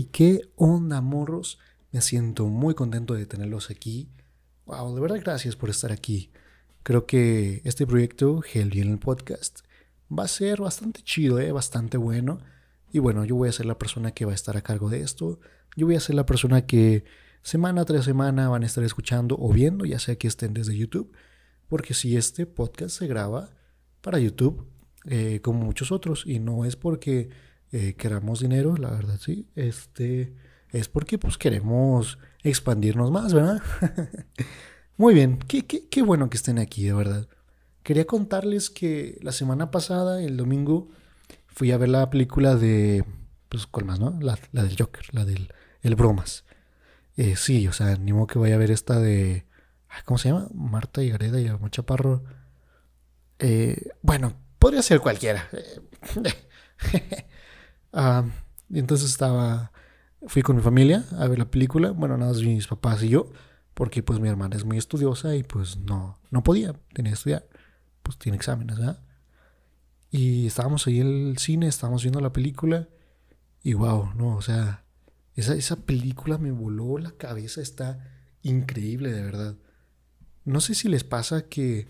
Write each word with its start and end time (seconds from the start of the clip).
Hey, 0.00 0.08
¿qué 0.10 0.50
onda, 0.56 1.02
morros? 1.02 1.58
Me 1.92 2.00
siento 2.00 2.46
muy 2.46 2.72
contento 2.72 3.12
de 3.12 3.26
tenerlos 3.26 3.68
aquí. 3.68 4.08
Wow, 4.64 4.94
de 4.94 5.00
verdad 5.02 5.20
gracias 5.22 5.56
por 5.56 5.68
estar 5.68 5.92
aquí. 5.92 6.30
Creo 6.82 7.04
que 7.04 7.60
este 7.66 7.86
proyecto, 7.86 8.42
Hell 8.50 8.74
en 8.78 8.92
el 8.92 8.98
Podcast, 8.98 9.58
va 10.10 10.24
a 10.24 10.28
ser 10.28 10.62
bastante 10.62 11.02
chido, 11.02 11.38
¿eh? 11.38 11.52
bastante 11.52 11.98
bueno. 11.98 12.38
Y 12.90 12.98
bueno, 12.98 13.26
yo 13.26 13.36
voy 13.36 13.50
a 13.50 13.52
ser 13.52 13.66
la 13.66 13.78
persona 13.78 14.12
que 14.12 14.24
va 14.24 14.32
a 14.32 14.34
estar 14.34 14.56
a 14.56 14.62
cargo 14.62 14.88
de 14.88 15.02
esto. 15.02 15.38
Yo 15.76 15.84
voy 15.84 15.96
a 15.96 16.00
ser 16.00 16.14
la 16.14 16.24
persona 16.24 16.64
que 16.64 17.04
semana 17.42 17.84
tras 17.84 18.06
semana 18.06 18.48
van 18.48 18.62
a 18.62 18.66
estar 18.66 18.82
escuchando 18.82 19.36
o 19.38 19.52
viendo, 19.52 19.84
ya 19.84 19.98
sea 19.98 20.16
que 20.16 20.28
estén 20.28 20.54
desde 20.54 20.78
YouTube. 20.78 21.12
Porque 21.68 21.92
si 21.92 22.16
este 22.16 22.46
podcast 22.46 22.98
se 22.98 23.06
graba 23.06 23.50
para 24.00 24.18
YouTube, 24.18 24.66
eh, 25.04 25.40
como 25.42 25.62
muchos 25.62 25.92
otros, 25.92 26.24
y 26.24 26.38
no 26.38 26.64
es 26.64 26.76
porque 26.76 27.28
eh, 27.72 27.94
queramos 27.94 28.40
dinero, 28.40 28.76
la 28.76 28.90
verdad, 28.90 29.18
sí, 29.20 29.48
este, 29.54 30.34
es 30.70 30.88
porque 30.88 31.18
pues 31.18 31.38
queremos 31.38 32.18
expandirnos 32.42 33.10
más, 33.10 33.32
¿verdad? 33.32 33.62
Muy 34.96 35.14
bien, 35.14 35.38
qué, 35.48 35.66
qué, 35.66 35.88
qué 35.88 36.02
bueno 36.02 36.28
que 36.30 36.36
estén 36.36 36.58
aquí, 36.58 36.84
de 36.84 36.92
verdad. 36.92 37.28
Quería 37.82 38.06
contarles 38.06 38.70
que 38.70 39.18
la 39.22 39.32
semana 39.32 39.70
pasada, 39.70 40.22
el 40.22 40.36
domingo, 40.36 40.88
fui 41.46 41.72
a 41.72 41.78
ver 41.78 41.88
la 41.88 42.10
película 42.10 42.56
de. 42.56 43.04
Pues, 43.48 43.66
¿cuál 43.66 43.86
más, 43.86 43.98
no? 43.98 44.18
La, 44.20 44.38
del 44.52 44.76
Joker, 44.78 45.06
la 45.12 45.24
del 45.24 45.52
El 45.82 45.94
Bromas. 45.94 46.44
Eh, 47.16 47.36
sí, 47.36 47.66
o 47.68 47.72
sea, 47.72 47.96
ni 47.96 48.12
modo 48.12 48.26
que 48.26 48.38
vaya 48.38 48.54
a 48.54 48.58
ver 48.58 48.70
esta 48.70 48.98
de. 48.98 49.46
¿Cómo 50.04 50.18
se 50.18 50.28
llama? 50.28 50.48
Marta 50.54 51.02
y 51.02 51.10
Gareda 51.10 51.40
y 51.40 51.48
Amor 51.48 51.70
Chaparro. 51.70 52.22
Eh, 53.38 53.90
bueno, 54.02 54.34
podría 54.58 54.82
ser 54.82 55.00
cualquiera. 55.00 55.48
ah, 57.92 58.24
entonces 58.72 59.10
estaba. 59.10 59.72
Fui 60.26 60.42
con 60.42 60.56
mi 60.56 60.62
familia 60.62 61.04
a 61.18 61.26
ver 61.28 61.38
la 61.38 61.50
película. 61.50 61.92
Bueno, 61.92 62.16
nada 62.16 62.32
más 62.32 62.42
mis 62.42 62.66
papás 62.66 63.02
y 63.02 63.08
yo. 63.08 63.30
Porque 63.74 64.02
pues 64.02 64.20
mi 64.20 64.28
hermana 64.28 64.56
es 64.56 64.64
muy 64.64 64.76
estudiosa 64.76 65.34
y 65.36 65.42
pues 65.42 65.78
no, 65.78 66.18
no 66.30 66.42
podía, 66.42 66.74
tenía 66.92 67.12
que 67.12 67.14
estudiar. 67.14 67.48
Pues 68.02 68.18
tiene 68.18 68.36
exámenes, 68.36 68.78
¿verdad? 68.78 69.02
Y 70.10 70.46
estábamos 70.46 70.86
ahí 70.86 71.00
en 71.00 71.28
el 71.28 71.38
cine, 71.38 71.68
estábamos 71.68 72.02
viendo 72.02 72.20
la 72.20 72.32
película. 72.32 72.88
Y 73.62 73.74
wow, 73.74 74.12
no, 74.14 74.36
o 74.36 74.42
sea, 74.42 74.84
esa, 75.34 75.54
esa 75.54 75.76
película 75.76 76.36
me 76.38 76.50
voló 76.50 76.98
la 76.98 77.12
cabeza, 77.12 77.60
está 77.60 78.04
increíble, 78.42 79.12
de 79.12 79.22
verdad. 79.22 79.56
No 80.44 80.60
sé 80.60 80.74
si 80.74 80.88
les 80.88 81.04
pasa 81.04 81.48
que 81.48 81.88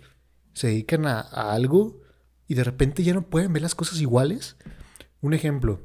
se 0.52 0.68
dedican 0.68 1.06
a, 1.06 1.20
algo 1.20 2.00
y 2.46 2.54
de 2.54 2.64
repente 2.64 3.02
ya 3.02 3.14
no 3.14 3.28
pueden 3.28 3.52
ver 3.52 3.62
las 3.62 3.74
cosas 3.74 4.00
iguales. 4.00 4.56
Un 5.20 5.34
ejemplo, 5.34 5.80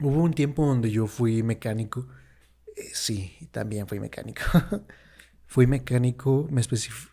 hubo 0.00 0.22
un 0.22 0.34
tiempo 0.34 0.66
donde 0.66 0.90
yo 0.90 1.06
fui 1.06 1.42
mecánico. 1.42 2.06
Eh, 2.76 2.90
sí, 2.92 3.48
también 3.50 3.86
fui 3.86 4.00
mecánico. 4.00 4.42
fui 5.46 5.66
mecánico, 5.66 6.46
me 6.50 6.60
especifico, 6.60 7.12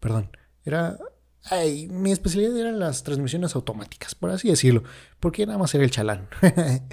perdón, 0.00 0.30
era 0.64 0.98
Ay, 1.44 1.88
mi 1.88 2.12
especialidad 2.12 2.56
eran 2.58 2.78
las 2.78 3.02
transmisiones 3.02 3.54
automáticas, 3.54 4.14
por 4.14 4.30
así 4.30 4.48
decirlo, 4.48 4.84
porque 5.20 5.46
nada 5.46 5.58
más 5.58 5.74
era 5.74 5.84
el 5.84 5.90
chalán. 5.90 6.28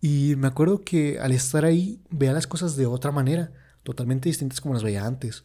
y 0.00 0.34
me 0.36 0.48
acuerdo 0.48 0.82
que 0.82 1.18
al 1.18 1.32
estar 1.32 1.64
ahí 1.64 2.00
veía 2.10 2.32
las 2.32 2.46
cosas 2.46 2.76
de 2.76 2.86
otra 2.86 3.12
manera, 3.12 3.52
totalmente 3.82 4.28
distintas 4.28 4.60
como 4.60 4.74
las 4.74 4.82
veía 4.82 5.06
antes. 5.06 5.44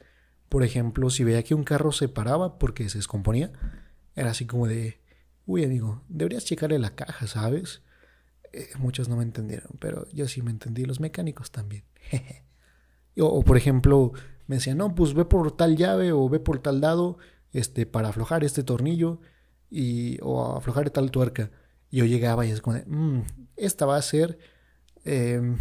Por 0.50 0.64
ejemplo, 0.64 1.10
si 1.10 1.24
veía 1.24 1.44
que 1.44 1.56
un 1.56 1.64
carro 1.64 1.92
se 1.92 2.10
paraba 2.10 2.60
porque 2.60 2.90
se 2.90 2.98
descomponía, 2.98 3.52
era 4.16 4.32
así 4.32 4.46
como 4.46 4.68
de, 4.68 5.00
uy 5.46 5.64
amigo, 5.64 6.04
deberías 6.10 6.46
checarle 6.46 6.80
la 6.80 6.96
caja, 6.96 7.28
¿sabes? 7.28 7.82
Eh, 8.54 8.70
muchos 8.78 9.10
no 9.10 9.18
me 9.18 9.24
entendieron, 9.24 9.70
pero 9.80 10.08
yo 10.12 10.28
sí 10.28 10.42
me 10.42 10.52
entendí, 10.52 10.86
los 10.86 11.00
mecánicos 11.00 11.52
también. 11.52 11.84
o, 13.20 13.44
por 13.44 13.58
ejemplo, 13.58 14.14
me 14.48 14.56
decían, 14.56 14.78
no, 14.78 14.96
pues 14.96 15.14
ve 15.14 15.26
por 15.26 15.56
tal 15.56 15.76
llave 15.76 16.12
o 16.12 16.28
ve 16.30 16.40
por 16.40 16.60
tal 16.60 16.82
dado 16.82 17.18
este, 17.54 17.86
para 17.86 18.10
aflojar 18.10 18.44
este 18.44 18.64
tornillo 18.64 19.20
y, 19.70 20.20
o 20.22 20.56
aflojar 20.56 20.90
tal 20.90 21.12
tuerca. 21.12 21.52
Yo 21.92 22.06
llegaba 22.06 22.46
y 22.46 22.52
es 22.52 22.62
como, 22.62 22.78
mmm, 22.86 23.22
esta 23.56 23.86
va 23.86 23.98
a 23.98 24.02
ser... 24.02 24.38
Em, 25.04 25.58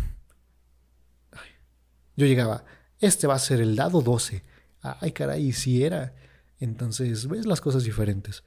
yo 2.16 2.26
llegaba, 2.26 2.64
este 2.98 3.26
va 3.26 3.34
a 3.34 3.38
ser 3.38 3.60
el 3.60 3.76
dado 3.76 4.00
12. 4.00 4.42
Ay, 4.80 5.12
caray, 5.12 5.52
si 5.52 5.84
era. 5.84 6.14
Entonces, 6.58 7.28
ves 7.28 7.44
las 7.44 7.60
cosas 7.60 7.84
diferentes. 7.84 8.42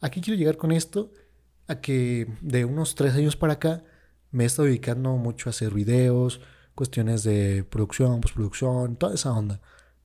Aquí 0.00 0.20
quiero 0.20 0.38
llegar 0.38 0.56
con 0.56 0.72
esto 0.72 1.12
a 1.70 1.80
que 1.80 2.26
de 2.40 2.64
unos 2.64 2.94
tres 2.94 3.14
años 3.14 3.36
para 3.36 3.54
acá 3.54 3.84
me 4.30 4.44
he 4.44 4.46
estado 4.46 4.66
dedicando 4.66 5.16
mucho 5.16 5.48
a 5.48 5.50
hacer 5.50 5.72
videos, 5.72 6.40
cuestiones 6.74 7.22
de 7.22 7.64
producción, 7.64 8.20
postproducción, 8.20 8.96
toda 8.96 9.14
esa 9.14 9.32
onda 9.32 9.60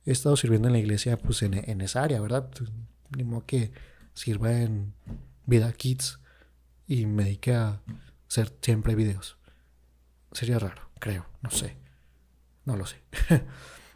he 0.06 0.12
estado 0.12 0.36
sirviendo 0.36 0.68
en 0.68 0.72
la 0.72 0.78
iglesia 0.78 1.18
pues 1.18 1.42
en, 1.42 1.80
esa 1.80 2.02
área, 2.02 2.20
¿verdad? 2.20 2.48
Pues, 2.50 2.70
ni 3.16 3.24
modo 3.24 3.44
que 3.44 3.72
sirva 4.14 4.52
en 4.52 4.94
Vida 5.44 5.72
Kids 5.72 6.20
y 6.86 7.06
me 7.06 7.24
dedique 7.24 7.54
a 7.54 7.82
hacer 8.28 8.52
siempre 8.62 8.94
videos. 8.94 9.36
Sería 10.32 10.58
raro, 10.58 10.90
creo, 11.00 11.26
no 11.42 11.50
sé. 11.50 11.76
No 12.64 12.76
lo 12.76 12.86
sé. 12.86 12.96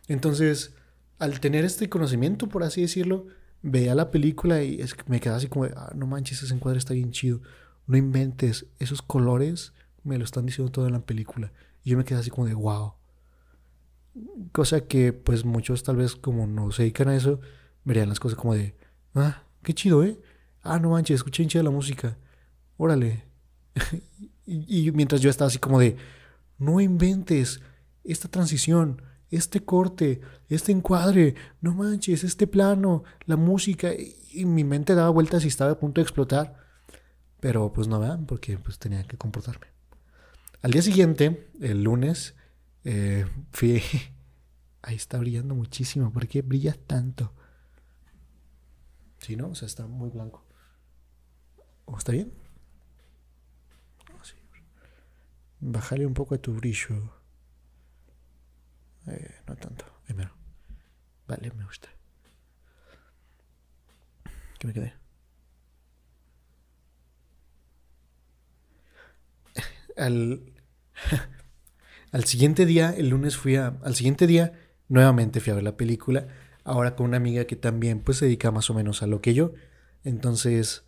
Entonces, 0.09 0.75
al 1.19 1.39
tener 1.41 1.65
este 1.65 1.89
conocimiento, 1.89 2.49
por 2.49 2.65
así 2.65 2.83
decirlo, 2.83 3.27
veía 3.63 3.95
la 3.95 4.11
película 4.11 4.63
y 4.63 4.81
es 4.81 4.97
me 5.07 5.21
quedaba 5.21 5.39
así 5.39 5.49
como, 5.49 5.65
ah, 5.65 5.93
no 5.95 6.07
manches, 6.07 6.43
ese 6.43 6.55
encuadre 6.55 6.79
está 6.79 6.95
bien 6.95 7.11
chido. 7.11 7.41
No 7.87 7.97
inventes, 7.97 8.67
esos 8.79 9.03
colores 9.03 9.73
me 10.05 10.19
lo 10.19 10.25
están 10.25 10.47
diciendo 10.47 10.73
todo 10.73 10.87
en 10.87 10.93
la 10.93 11.01
película. 11.01 11.53
Y 11.85 11.91
yo 11.91 11.99
me 11.99 12.05
quedé 12.05 12.19
así 12.19 12.31
como 12.31 12.47
de, 12.47 12.55
wow. 12.55 12.95
Cosa 14.53 14.83
que 14.83 15.13
pues 15.13 15.45
muchos 15.45 15.83
tal 15.83 15.97
vez 15.97 16.17
como 16.17 16.47
no 16.47 16.73
se 16.73 16.83
dedican 16.83 17.09
a 17.09 17.17
eso, 17.17 17.41
verían 17.85 18.09
las 18.09 18.21
cosas 18.21 18.39
como 18.39 18.55
de, 18.55 18.77
ah, 19.15 19.43
qué 19.63 19.75
chido, 19.75 20.05
¿eh? 20.05 20.19
Ah, 20.63 20.79
no 20.79 20.91
manches, 20.91 21.17
escuché 21.17 21.43
hincha 21.43 21.63
la 21.63 21.71
música. 21.71 22.19
Órale. 22.77 23.25
y, 24.47 24.91
mientras 24.93 25.21
yo 25.21 25.31
estaba 25.31 25.49
así 25.49 25.59
como 25.59 25.79
de, 25.79 25.97
no 26.59 26.81
inventes 26.81 27.61
esta 28.05 28.29
transición, 28.29 29.03
este 29.31 29.65
corte, 29.65 30.21
este 30.49 30.73
encuadre, 30.73 31.35
no 31.61 31.75
manches, 31.75 32.25
este 32.25 32.47
plano, 32.47 33.05
la 33.27 33.37
música. 33.37 33.93
Y, 33.93 34.45
mi 34.45 34.63
mente 34.65 34.95
daba 34.95 35.11
vueltas 35.11 35.45
y 35.45 35.49
estaba 35.49 35.73
a 35.73 35.79
punto 35.79 36.01
de 36.01 36.05
explotar. 36.05 36.57
Pero 37.41 37.73
pues 37.73 37.89
no 37.89 37.99
vean, 37.99 38.27
porque 38.27 38.59
pues 38.59 38.79
tenía 38.79 39.03
que 39.05 39.17
comportarme. 39.17 39.67
Al 40.63 40.73
día 40.73 40.83
siguiente, 40.83 41.51
el 41.61 41.83
lunes, 41.83 42.35
eh, 42.85 43.27
fui. 43.51 43.83
Ahí 44.83 44.97
está 44.97 45.19
brillando 45.19 45.55
muchísimo. 45.55 46.13
¿Por 46.13 46.27
qué 46.27 46.43
brilla 46.43 46.75
tanto? 46.87 47.33
Si 49.19 49.37
no, 49.37 49.49
o 49.49 49.55
sea, 49.55 49.67
está 49.67 49.87
muy 49.87 50.11
blanco. 50.11 50.45
¿O 51.85 51.99
está 51.99 52.13
bien? 52.13 52.33
Bájale 55.61 56.07
un 56.07 56.15
poco 56.15 56.35
a 56.35 56.39
tu 56.39 56.55
brillo. 56.55 57.20
Eh, 59.11 59.35
no 59.47 59.57
tanto. 59.57 59.85
Primero. 60.05 60.31
Vale, 61.27 61.51
me 61.53 61.65
gusta. 61.65 61.89
¿Qué 64.59 64.67
me 64.67 64.73
quedé? 64.73 64.95
Al. 69.97 70.43
Al 72.13 72.25
siguiente 72.25 72.67
día, 72.67 72.91
el 72.97 73.09
lunes 73.11 73.37
fui 73.37 73.57
a... 73.57 73.79
Al 73.85 73.95
siguiente 73.95 74.27
día, 74.27 74.53
nuevamente 74.89 75.41
fui 75.41 75.53
a 75.53 75.55
ver 75.55 75.65
la 75.65 75.77
película. 75.77 76.27
Ahora 76.65 76.97
con 76.97 77.07
una 77.07 77.17
amiga 77.17 77.45
que 77.45 77.57
también 77.57 78.01
pues 78.01 78.19
se 78.19 78.25
dedica 78.25 78.51
más 78.51 78.69
o 78.69 78.75
menos 78.75 79.03
a 79.03 79.07
lo 79.07 79.21
que 79.21 79.35
yo. 79.35 79.53
Entonces... 80.03 80.85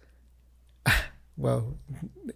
wow. 1.36 1.78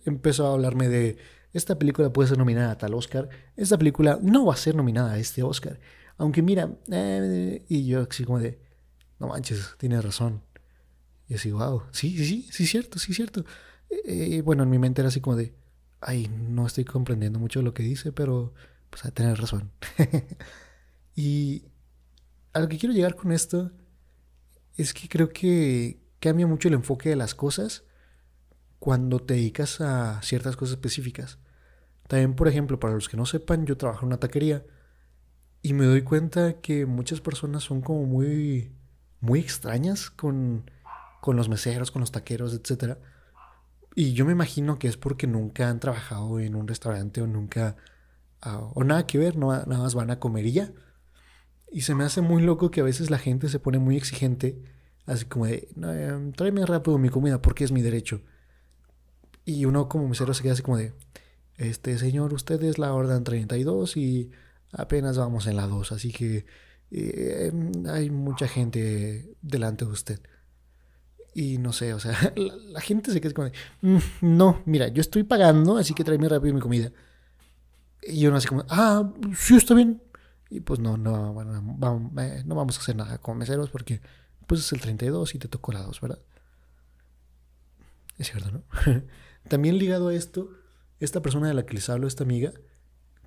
Empezó 0.05 0.47
a 0.47 0.53
hablarme 0.53 0.89
de... 0.89 1.19
Esta 1.57 1.79
película 1.79 2.13
puede 2.13 2.29
ser 2.29 2.37
nominada 2.37 2.73
a 2.73 2.77
tal 2.77 2.93
Oscar. 2.93 3.31
Esta 3.57 3.79
película 3.79 4.19
no 4.21 4.45
va 4.45 4.53
a 4.53 4.59
ser 4.59 4.75
nominada 4.75 5.13
a 5.13 5.19
este 5.19 5.43
Oscar. 5.43 5.81
Aunque 6.19 6.43
mira... 6.43 6.71
Eh, 6.93 7.65
y 7.67 7.87
yo 7.87 8.07
así 8.11 8.25
como 8.25 8.41
de... 8.41 8.61
No 9.19 9.29
manches, 9.29 9.75
tienes 9.79 10.05
razón. 10.05 10.43
Y 11.29 11.35
así, 11.35 11.51
wow. 11.53 11.85
Sí, 11.93 12.15
sí, 12.15 12.27
sí, 12.27 12.49
sí, 12.51 12.67
cierto, 12.67 12.99
sí, 12.99 13.15
cierto. 13.15 13.47
Eh, 14.05 14.43
bueno, 14.43 14.65
en 14.65 14.69
mi 14.69 14.79
mente 14.79 15.01
era 15.01 15.09
así 15.09 15.23
como 15.23 15.35
de... 15.35 15.55
Ay, 16.03 16.29
no 16.29 16.67
estoy 16.67 16.85
comprendiendo 16.85 17.39
mucho 17.39 17.63
lo 17.63 17.73
que 17.73 17.83
dice, 17.83 18.13
pero 18.13 18.53
pues 18.91 19.07
a 19.07 19.11
tener 19.11 19.41
razón. 19.41 19.73
y 21.17 21.65
a 22.53 22.61
lo 22.61 22.69
que 22.69 22.77
quiero 22.77 22.95
llegar 22.95 23.17
con 23.17 23.33
esto 23.33 23.73
es 24.77 24.93
que 24.93 25.09
creo 25.09 25.31
que 25.31 26.03
cambia 26.21 26.47
mucho 26.47 26.69
el 26.69 26.75
enfoque 26.75 27.09
de 27.09 27.17
las 27.17 27.35
cosas 27.35 27.85
cuando 28.79 29.21
te 29.21 29.33
dedicas 29.33 29.81
a 29.81 30.21
ciertas 30.21 30.55
cosas 30.55 30.75
específicas. 30.75 31.39
También, 32.09 32.35
por 32.35 32.49
ejemplo, 32.49 32.79
para 32.79 32.95
los 32.95 33.09
que 33.09 33.17
no 33.17 33.27
sepan, 33.27 33.67
yo 33.67 33.77
trabajo 33.77 34.03
en 34.03 34.09
una 34.09 34.19
taquería 34.19 34.65
y 35.63 35.73
me 35.73 35.85
doy 35.85 36.03
cuenta 36.03 36.61
que 36.61 36.87
muchas 36.87 37.21
personas 37.21 37.65
son 37.65 37.81
como 37.81 38.05
muy, 38.05 38.73
muy 39.21 39.41
extrañas 39.41 40.11
con, 40.11 40.71
con 41.21 41.37
los 41.37 41.49
meseros, 41.49 41.91
con 41.91 42.01
los 42.01 42.13
taqueros, 42.13 42.55
etc. 42.55 42.99
Y 43.95 44.13
yo 44.13 44.25
me 44.25 44.33
imagino 44.33 44.79
que 44.79 44.89
es 44.89 44.97
porque 44.97 45.27
nunca 45.27 45.69
han 45.69 45.81
trabajado 45.81 46.39
en 46.39 46.55
un 46.55 46.69
restaurante 46.69 47.23
o 47.23 47.27
nunca 47.27 47.77
o 48.75 48.85
nada 48.85 49.07
que 49.07 49.19
ver, 49.19 49.37
no, 49.37 49.49
nada 49.49 49.79
más 49.79 49.95
van 49.95 50.11
a 50.11 50.21
comer 50.21 50.47
y. 50.47 50.63
Y 51.73 51.81
se 51.83 51.95
me 51.95 52.05
hace 52.05 52.21
muy 52.21 52.43
loco 52.43 52.71
que 52.71 52.81
a 52.81 52.85
veces 52.85 53.11
la 53.11 53.19
gente 53.19 53.49
se 53.49 53.59
pone 53.59 53.79
muy 53.79 53.97
exigente, 53.97 54.63
así 55.05 55.25
como 55.25 55.47
de, 55.47 55.69
em, 55.77 56.33
tráeme 56.33 56.65
rápido 56.65 56.99
mi 56.99 57.09
comida 57.09 57.43
porque 57.43 57.65
es 57.65 57.73
mi 57.73 57.83
derecho. 57.83 58.23
Y 59.45 59.65
uno 59.65 59.89
como 59.89 60.09
mesero 60.09 60.35
se 60.35 60.43
queda 60.43 60.53
así 60.53 60.63
como 60.63 60.77
de, 60.77 60.93
este 61.59 61.99
señor, 61.99 62.35
usted 62.35 62.63
es 62.63 62.79
la 62.79 62.93
orden 62.93 63.25
32 63.25 63.97
y 63.97 64.31
apenas 64.73 65.17
vamos 65.17 65.47
en 65.47 65.57
la 65.57 65.67
2, 65.67 65.93
así 65.93 66.13
que 66.13 66.45
eh, 66.91 67.53
hay 67.89 68.11
mucha 68.11 68.49
gente 68.49 69.35
delante 69.43 69.85
de 69.85 69.91
usted. 69.91 70.21
Y 71.35 71.59
no 71.59 71.73
sé, 71.73 71.93
o 71.95 72.01
sea, 72.01 72.33
la, 72.37 72.81
gente 72.81 73.13
se 73.13 73.21
queda 73.21 73.35
como 73.35 73.51
mm, 73.83 73.99
no, 74.23 74.63
mira, 74.65 74.89
yo 74.89 75.01
estoy 75.01 75.23
pagando, 75.23 75.77
así 75.77 75.95
que 75.95 76.05
tráeme 76.05 76.29
rápido 76.29 76.55
mi 76.55 76.61
comida. 76.61 76.93
Y 78.03 78.27
uno 78.27 78.37
así 78.37 78.49
como, 78.49 78.65
ah, 78.69 79.13
sí, 79.37 79.57
está 79.57 79.75
bien. 79.75 80.03
Y 80.49 80.61
pues 80.61 80.79
no, 80.81 80.97
no, 80.97 81.33
bueno, 81.33 81.61
vamos, 81.77 82.13
eh, 82.23 82.43
no 82.47 82.55
vamos 82.55 82.79
a 82.79 82.81
hacer 82.81 82.95
nada 82.97 83.19
con 83.19 83.37
meseros 83.37 83.69
porque 83.71 84.01
pues 84.47 84.61
es 84.61 84.73
el 84.73 84.81
32 84.81 85.35
y 85.35 85.39
te 85.39 85.49
tocó 85.49 85.73
la 85.73 85.83
2, 85.83 86.01
¿verdad? 86.01 86.21
Es 88.17 88.31
cierto, 88.31 88.51
¿no? 88.51 88.63
También 89.49 89.79
ligado 89.79 90.09
a 90.09 90.15
esto, 90.15 90.51
esta 91.01 91.23
persona 91.23 91.49
de 91.49 91.55
la 91.55 91.67
que 91.67 91.75
les 91.75 91.89
hablo, 91.89 92.07
esta 92.07 92.25
amiga, 92.25 92.53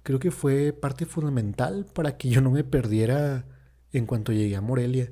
creo 0.04 0.20
que 0.20 0.32
fue 0.32 0.74
parte 0.74 1.06
fundamental 1.06 1.86
para 1.94 2.18
que 2.18 2.30
yo 2.30 2.42
no 2.42 2.52
me 2.52 2.64
perdiera 2.64 3.46
en 3.92 4.06
cuanto 4.06 4.32
llegué 4.32 4.56
a 4.56 4.62
Morelia. 4.62 5.12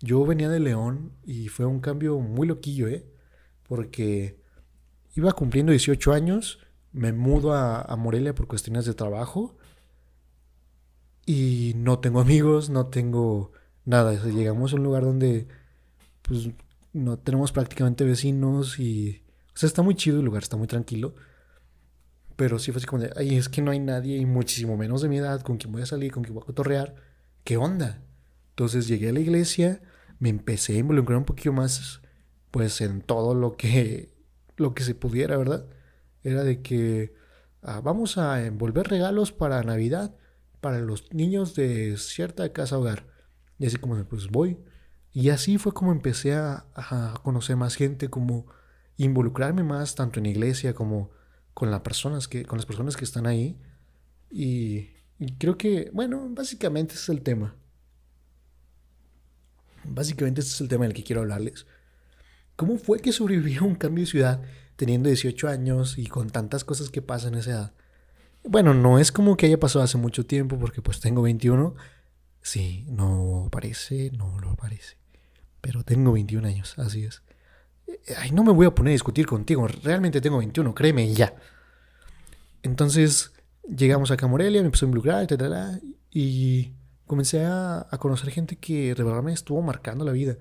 Yo 0.00 0.24
venía 0.26 0.48
de 0.48 0.60
León 0.60 1.12
y 1.24 1.48
fue 1.48 1.66
un 1.66 1.80
cambio 1.80 2.18
muy 2.18 2.46
loquillo, 2.46 2.88
¿eh? 2.88 3.06
Porque 3.68 4.38
iba 5.14 5.32
cumpliendo 5.32 5.70
18 5.72 6.12
años, 6.12 6.58
me 6.92 7.12
mudo 7.12 7.54
a, 7.54 7.94
Morelia 7.96 8.34
por 8.34 8.46
cuestiones 8.46 8.84
de 8.84 8.94
trabajo 8.94 9.56
y 11.24 11.72
no 11.76 11.98
tengo 12.00 12.20
amigos, 12.20 12.70
no 12.70 12.86
tengo 12.86 13.52
nada. 13.84 14.12
llegamos 14.24 14.72
a 14.72 14.76
un 14.76 14.82
lugar 14.82 15.04
donde 15.04 15.46
pues 16.22 16.50
no 16.92 17.18
tenemos 17.18 17.52
prácticamente 17.52 18.04
vecinos 18.04 18.78
y... 18.78 19.22
O 19.54 19.58
sea, 19.58 19.66
está 19.66 19.82
muy 19.82 19.94
chido 19.94 20.18
el 20.18 20.24
lugar, 20.24 20.42
está 20.42 20.56
muy 20.56 20.66
tranquilo. 20.66 21.14
Pero 22.42 22.58
sí 22.58 22.72
fue 22.72 22.80
así 22.80 22.86
como 22.86 23.02
de, 23.04 23.12
ay, 23.14 23.36
es 23.36 23.48
que 23.48 23.62
no 23.62 23.70
hay 23.70 23.78
nadie 23.78 24.16
y 24.16 24.26
muchísimo 24.26 24.76
menos 24.76 25.00
de 25.00 25.08
mi 25.08 25.18
edad 25.18 25.42
con 25.42 25.58
quien 25.58 25.70
voy 25.72 25.82
a 25.82 25.86
salir, 25.86 26.10
con 26.10 26.24
quien 26.24 26.34
voy 26.34 26.42
a 26.42 26.46
cotorrear. 26.46 26.96
¿Qué 27.44 27.56
onda? 27.56 28.02
Entonces 28.48 28.88
llegué 28.88 29.10
a 29.10 29.12
la 29.12 29.20
iglesia, 29.20 29.80
me 30.18 30.28
empecé 30.28 30.72
a 30.72 30.78
involucrar 30.78 31.18
un 31.18 31.24
poquito 31.24 31.52
más, 31.52 32.00
pues, 32.50 32.80
en 32.80 33.00
todo 33.00 33.36
lo 33.36 33.56
que, 33.56 34.12
lo 34.56 34.74
que 34.74 34.82
se 34.82 34.96
pudiera, 34.96 35.36
¿verdad? 35.36 35.66
Era 36.24 36.42
de 36.42 36.62
que 36.62 37.14
ah, 37.62 37.80
vamos 37.80 38.18
a 38.18 38.44
envolver 38.44 38.88
regalos 38.88 39.30
para 39.30 39.62
Navidad 39.62 40.16
para 40.60 40.80
los 40.80 41.14
niños 41.14 41.54
de 41.54 41.96
cierta 41.96 42.52
casa 42.52 42.76
hogar. 42.76 43.06
Y 43.60 43.66
así 43.66 43.76
como, 43.76 44.02
pues 44.06 44.26
voy. 44.26 44.58
Y 45.12 45.28
así 45.28 45.58
fue 45.58 45.72
como 45.72 45.92
empecé 45.92 46.34
a, 46.34 46.66
conocer 47.22 47.54
más 47.54 47.76
gente, 47.76 48.10
como 48.10 48.46
involucrarme 48.96 49.62
más 49.62 49.94
tanto 49.94 50.18
en 50.18 50.26
iglesia 50.26 50.74
como 50.74 51.21
con 51.54 51.70
las 51.70 51.80
personas 51.80 52.28
que, 52.28 52.44
con 52.44 52.58
las 52.58 52.66
personas 52.66 52.96
que 52.96 53.04
están 53.04 53.26
ahí. 53.26 53.56
Y, 54.30 54.90
creo 55.38 55.58
que, 55.58 55.90
bueno, 55.92 56.28
básicamente 56.30 56.94
ese 56.94 57.04
es 57.04 57.08
el 57.10 57.22
tema. 57.22 57.54
Básicamente 59.84 60.40
este 60.40 60.52
es 60.52 60.60
el 60.60 60.68
tema 60.68 60.84
del 60.84 60.94
que 60.94 61.04
quiero 61.04 61.22
hablarles. 61.22 61.66
¿Cómo 62.56 62.78
fue 62.78 63.00
que 63.00 63.12
sobreviví 63.12 63.56
a 63.56 63.62
un 63.62 63.74
cambio 63.74 64.04
de 64.04 64.10
ciudad 64.10 64.42
teniendo 64.76 65.08
18 65.08 65.48
años 65.48 65.98
y 65.98 66.06
con 66.06 66.30
tantas 66.30 66.64
cosas 66.64 66.90
que 66.90 67.02
pasan 67.02 67.34
en 67.34 67.40
esa 67.40 67.50
edad? 67.50 67.74
Bueno, 68.44 68.74
no 68.74 68.98
es 68.98 69.12
como 69.12 69.36
que 69.36 69.46
haya 69.46 69.58
pasado 69.58 69.84
hace 69.84 69.98
mucho 69.98 70.26
tiempo 70.26 70.58
porque 70.58 70.82
pues 70.82 71.00
tengo 71.00 71.22
21. 71.22 71.74
Sí, 72.42 72.84
no 72.88 73.48
parece, 73.52 74.10
no 74.12 74.40
lo 74.40 74.56
parece. 74.56 74.96
Pero 75.60 75.84
tengo 75.84 76.12
21 76.12 76.46
años, 76.48 76.78
así 76.78 77.04
es. 77.04 77.22
Ay, 78.18 78.30
no 78.32 78.44
me 78.44 78.52
voy 78.52 78.66
a 78.66 78.74
poner 78.74 78.90
a 78.90 78.92
discutir 78.92 79.26
contigo. 79.26 79.66
Realmente 79.68 80.20
tengo 80.20 80.38
21, 80.38 80.74
créeme, 80.74 81.04
y 81.04 81.14
ya. 81.14 81.34
Entonces, 82.62 83.32
llegamos 83.68 84.10
acá 84.10 84.26
a 84.26 84.28
Morelia, 84.28 84.60
me 84.60 84.66
empezó 84.66 84.86
a 84.86 84.88
involucrar, 84.88 85.22
etc. 85.22 85.80
Y 86.10 86.72
comencé 87.06 87.44
a, 87.44 87.86
conocer 87.98 88.30
gente 88.30 88.56
que 88.56 88.94
de 88.94 89.02
verdad 89.02 89.22
me 89.22 89.32
estuvo 89.32 89.62
marcando 89.62 90.04
la 90.04 90.12
vida. 90.12 90.36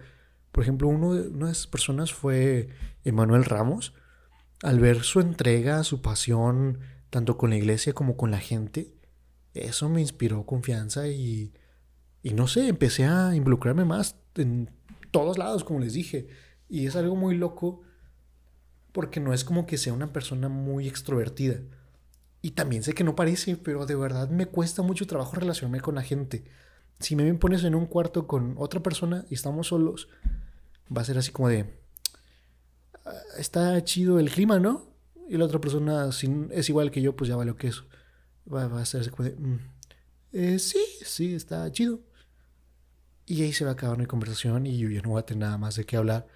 Por 0.52 0.64
ejemplo, 0.64 0.88
uno 0.88 1.14
de, 1.14 1.28
una 1.30 1.48
de 1.48 1.52
esas 1.52 1.68
personas 1.68 2.14
fue 2.14 2.70
Emanuel 3.04 3.46
Ramos. 3.46 3.94
Al 4.64 4.80
ver 4.80 5.04
su 5.04 5.20
entrega, 5.20 5.84
su 5.84 6.02
pasión, 6.02 6.80
tanto 7.10 7.38
con 7.38 7.50
la 7.50 7.58
iglesia 7.58 7.94
como 7.94 8.16
con 8.16 8.32
la 8.32 8.40
gente, 8.40 8.94
eso 9.54 9.90
me 9.90 10.02
inspiró 10.02 10.46
confianza 10.46 11.08
y, 11.08 11.54
y 12.24 12.34
no 12.34 12.48
sé, 12.48 12.68
empecé 12.68 13.06
a 13.06 13.36
involucrarme 13.36 13.86
más 13.86 14.16
en 14.36 14.70
todos 15.12 15.38
lados, 15.38 15.64
como 15.64 15.80
les 15.80 15.94
dije. 15.94 16.28
Y 16.72 16.88
es 16.88 16.96
algo 16.96 17.18
muy 17.18 17.36
loco 17.36 17.82
porque 18.94 19.20
no 19.20 19.34
es 19.34 19.44
como 19.44 19.66
que 19.66 19.78
sea 19.78 19.92
una 19.92 20.14
persona 20.14 20.48
muy 20.48 20.88
extrovertida. 20.88 21.60
Y 22.42 22.52
también 22.52 22.82
sé 22.82 22.94
que 22.94 23.04
no 23.04 23.14
parece, 23.14 23.58
pero 23.58 23.86
de 23.86 23.96
verdad 23.96 24.30
me 24.30 24.46
cuesta 24.46 24.82
mucho 24.82 25.06
trabajo 25.06 25.36
relacionarme 25.36 25.82
con 25.82 25.96
la 25.96 26.02
gente. 26.02 26.46
Si 26.98 27.18
me 27.18 27.34
pones 27.34 27.66
en 27.66 27.76
un 27.76 27.88
cuarto 27.88 28.26
con 28.26 28.56
otra 28.58 28.82
persona 28.82 29.26
y 29.30 29.34
estamos 29.34 29.68
solos, 29.68 30.08
va 30.96 31.02
a 31.02 31.04
ser 31.04 31.18
así 31.18 31.32
como 31.34 31.50
de... 31.50 31.78
Ah, 33.04 33.12
está 33.38 33.84
chido 33.84 34.18
el 34.18 34.32
clima, 34.32 34.58
¿no? 34.58 34.96
Y 35.28 35.36
la 35.36 35.44
otra 35.46 35.60
persona, 35.60 36.10
si 36.14 36.34
es 36.52 36.70
igual 36.70 36.90
que 36.90 37.02
yo, 37.02 37.18
pues 37.18 37.28
ya 37.28 37.36
vale 37.36 37.54
que 37.56 37.68
eso. 37.68 37.84
Va, 38.52 38.64
a 38.64 38.86
ser 38.86 39.02
así 39.02 39.10
como 39.10 39.28
de... 39.28 39.36
Mm, 39.36 39.60
eh, 40.32 40.58
sí, 40.58 40.86
sí, 41.04 41.36
está 41.36 41.70
chido. 41.74 42.00
Y 43.26 43.44
ahí 43.44 43.52
se 43.52 43.66
va 43.66 43.72
a 43.72 43.74
acabar 43.74 43.98
mi 43.98 44.06
conversación 44.06 44.66
y 44.66 44.78
yo 44.78 44.90
ya 44.90 45.02
no 45.02 45.10
voy 45.10 45.20
a 45.20 45.26
tener 45.26 45.42
nada 45.42 45.58
más 45.58 45.76
de 45.76 45.86
qué 45.86 45.98
hablar 45.98 46.28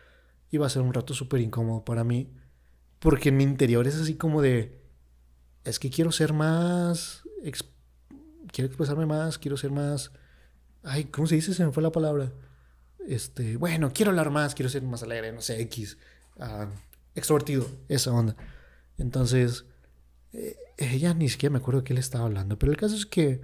iba 0.52 0.66
a 0.66 0.70
ser 0.70 0.82
un 0.82 0.94
rato 0.94 1.14
súper 1.14 1.42
incómodo 1.42 1.84
para 1.84 2.04
mí. 2.04 2.32
Porque 3.00 3.30
en 3.30 3.38
mi 3.38 3.44
interior 3.44 3.88
es 3.88 3.96
así 3.96 4.16
como 4.16 4.42
de, 4.42 4.82
es 5.64 5.80
que 5.80 5.90
quiero 5.90 6.12
ser 6.12 6.34
más, 6.34 7.24
quiero 8.52 8.68
expresarme 8.68 9.06
más, 9.06 9.38
quiero 9.38 9.58
ser 9.58 9.72
más, 9.72 10.12
ay, 10.84 11.06
¿cómo 11.06 11.28
se 11.28 11.36
dice? 11.36 11.54
Se 11.54 11.66
me 11.66 11.72
fue 11.72 11.84
la 11.84 11.92
palabra. 11.92 12.32
Este, 13.08 13.58
bueno, 13.58 13.92
quiero 13.94 14.12
hablar 14.12 14.32
más, 14.32 14.56
quiero 14.56 14.70
ser 14.70 14.82
más 14.84 15.04
alegre, 15.04 15.32
no 15.32 15.42
sé, 15.42 15.62
X, 15.62 15.98
uh, 16.38 16.68
extrovertido, 17.14 17.68
esa 17.88 18.12
onda. 18.12 18.36
Entonces, 18.98 19.66
eh, 20.34 20.56
ella 20.78 21.14
ni 21.14 21.30
siquiera 21.30 21.54
me 21.54 21.60
acuerdo 21.60 21.82
de 21.82 21.86
qué 21.86 21.94
le 21.94 22.00
estaba 22.00 22.26
hablando, 22.26 22.58
pero 22.58 22.72
el 22.72 22.78
caso 22.78 22.96
es 22.96 23.06
que 23.06 23.42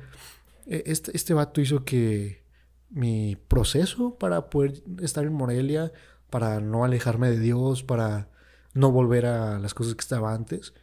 eh, 0.66 0.84
este, 0.86 1.16
este 1.16 1.34
vato 1.34 1.62
hizo 1.62 1.86
que 1.86 2.44
mi 2.90 3.38
proceso 3.48 4.18
para 4.18 4.50
poder 4.50 4.84
estar 5.02 5.26
en 5.26 5.34
Morelia 5.34 5.92
para 6.32 6.60
no 6.62 6.84
alejarme 6.84 7.30
de 7.30 7.40
Dios, 7.40 7.84
para 7.84 8.30
no 8.74 8.92
volver 8.92 9.28
a 9.28 9.60
las 9.60 9.76
cosas 9.76 9.94
que 9.94 10.02
estaba 10.02 10.34
antes, 10.34 10.74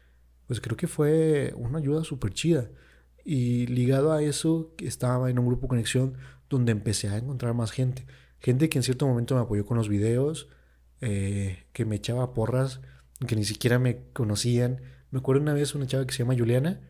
pues 0.47 0.61
creo 0.61 0.77
que 0.77 0.87
fue 0.87 1.53
una 1.57 1.79
ayuda 1.79 2.05
súper 2.05 2.33
chida. 2.33 2.71
Y 3.25 3.67
ligado 3.67 4.13
a 4.13 4.23
eso, 4.23 4.73
estaba 4.79 5.31
en 5.31 5.39
un 5.39 5.47
grupo 5.47 5.67
conexión 5.67 6.15
donde 6.49 6.73
empecé 6.73 7.09
a 7.09 7.17
encontrar 7.17 7.55
más 7.55 7.73
gente. 7.73 8.07
Gente 8.39 8.69
que 8.69 8.79
en 8.79 8.83
cierto 8.85 9.07
momento 9.09 9.35
me 9.35 9.41
apoyó 9.41 9.67
con 9.67 9.77
los 9.77 9.89
videos, 9.89 10.49
eh, 11.01 11.65
que 11.73 11.85
me 11.85 11.97
echaba 11.97 12.35
porras, 12.35 12.81
que 13.27 13.35
ni 13.35 13.45
siquiera 13.45 13.79
me 13.79 14.05
conocían. 14.13 14.81
Me 15.11 15.19
acuerdo 15.19 15.43
una 15.43 15.55
vez 15.55 15.75
una 15.75 15.87
chava 15.87 16.07
que 16.07 16.13
se 16.13 16.21
llama 16.21 16.37
Juliana. 16.39 16.81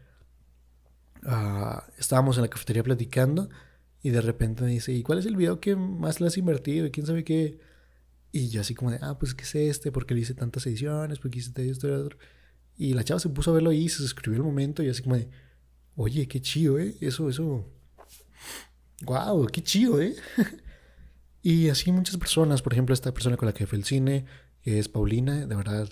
Ah, 1.25 1.87
estábamos 1.97 2.37
en 2.37 2.43
la 2.43 2.49
cafetería 2.49 2.83
platicando 2.83 3.49
y 4.03 4.11
de 4.11 4.21
repente 4.21 4.63
me 4.65 4.71
dice, 4.71 4.93
¿y 4.93 5.03
cuál 5.03 5.19
es 5.19 5.27
el 5.27 5.37
video 5.37 5.61
que 5.61 5.77
más 5.77 6.21
le 6.21 6.27
has 6.27 6.37
invertido? 6.37 6.87
¿Y 6.87 6.91
quién 6.91 7.07
sabe 7.07 7.25
qué? 7.25 7.59
Y 8.31 8.49
yo 8.49 8.61
así 8.61 8.75
como 8.75 8.91
de, 8.91 8.99
ah, 9.01 9.19
pues 9.19 9.35
¿qué 9.35 9.45
es 9.45 9.55
este? 9.55 9.91
¿Por 9.91 10.07
qué 10.07 10.15
le 10.15 10.21
hice 10.21 10.35
tantas 10.35 10.67
ediciones? 10.67 11.19
¿Por 11.19 11.31
qué 11.31 11.39
hice 11.39 11.71
esto 11.71 11.89
y? 11.89 12.91
Y 12.91 12.95
la 12.95 13.03
chava 13.03 13.19
se 13.19 13.29
puso 13.29 13.51
a 13.51 13.55
verlo 13.55 13.71
ahí, 13.71 13.89
se 13.89 14.05
escribió 14.05 14.39
el 14.39 14.45
momento 14.45 14.83
y 14.83 14.89
así 14.89 15.03
como 15.03 15.17
de, 15.17 15.29
oye, 15.97 16.29
qué 16.29 16.41
chido, 16.41 16.79
¿eh? 16.79 16.97
Eso, 17.01 17.29
eso. 17.29 17.67
Wow, 19.03 19.47
qué 19.47 19.63
chido, 19.63 20.01
¿eh? 20.01 20.15
y 21.43 21.69
así 21.71 21.91
muchas 21.91 22.17
personas, 22.17 22.63
por 22.63 22.73
ejemplo, 22.73 22.95
esta 22.95 23.13
persona 23.13 23.37
con 23.37 23.47
la 23.47 23.53
que 23.53 23.67
fue 23.67 23.79
el 23.79 23.85
cine, 23.85 24.27
es 24.63 24.89
Paulina, 24.89 25.47
de 25.47 25.57
verdad, 25.57 25.89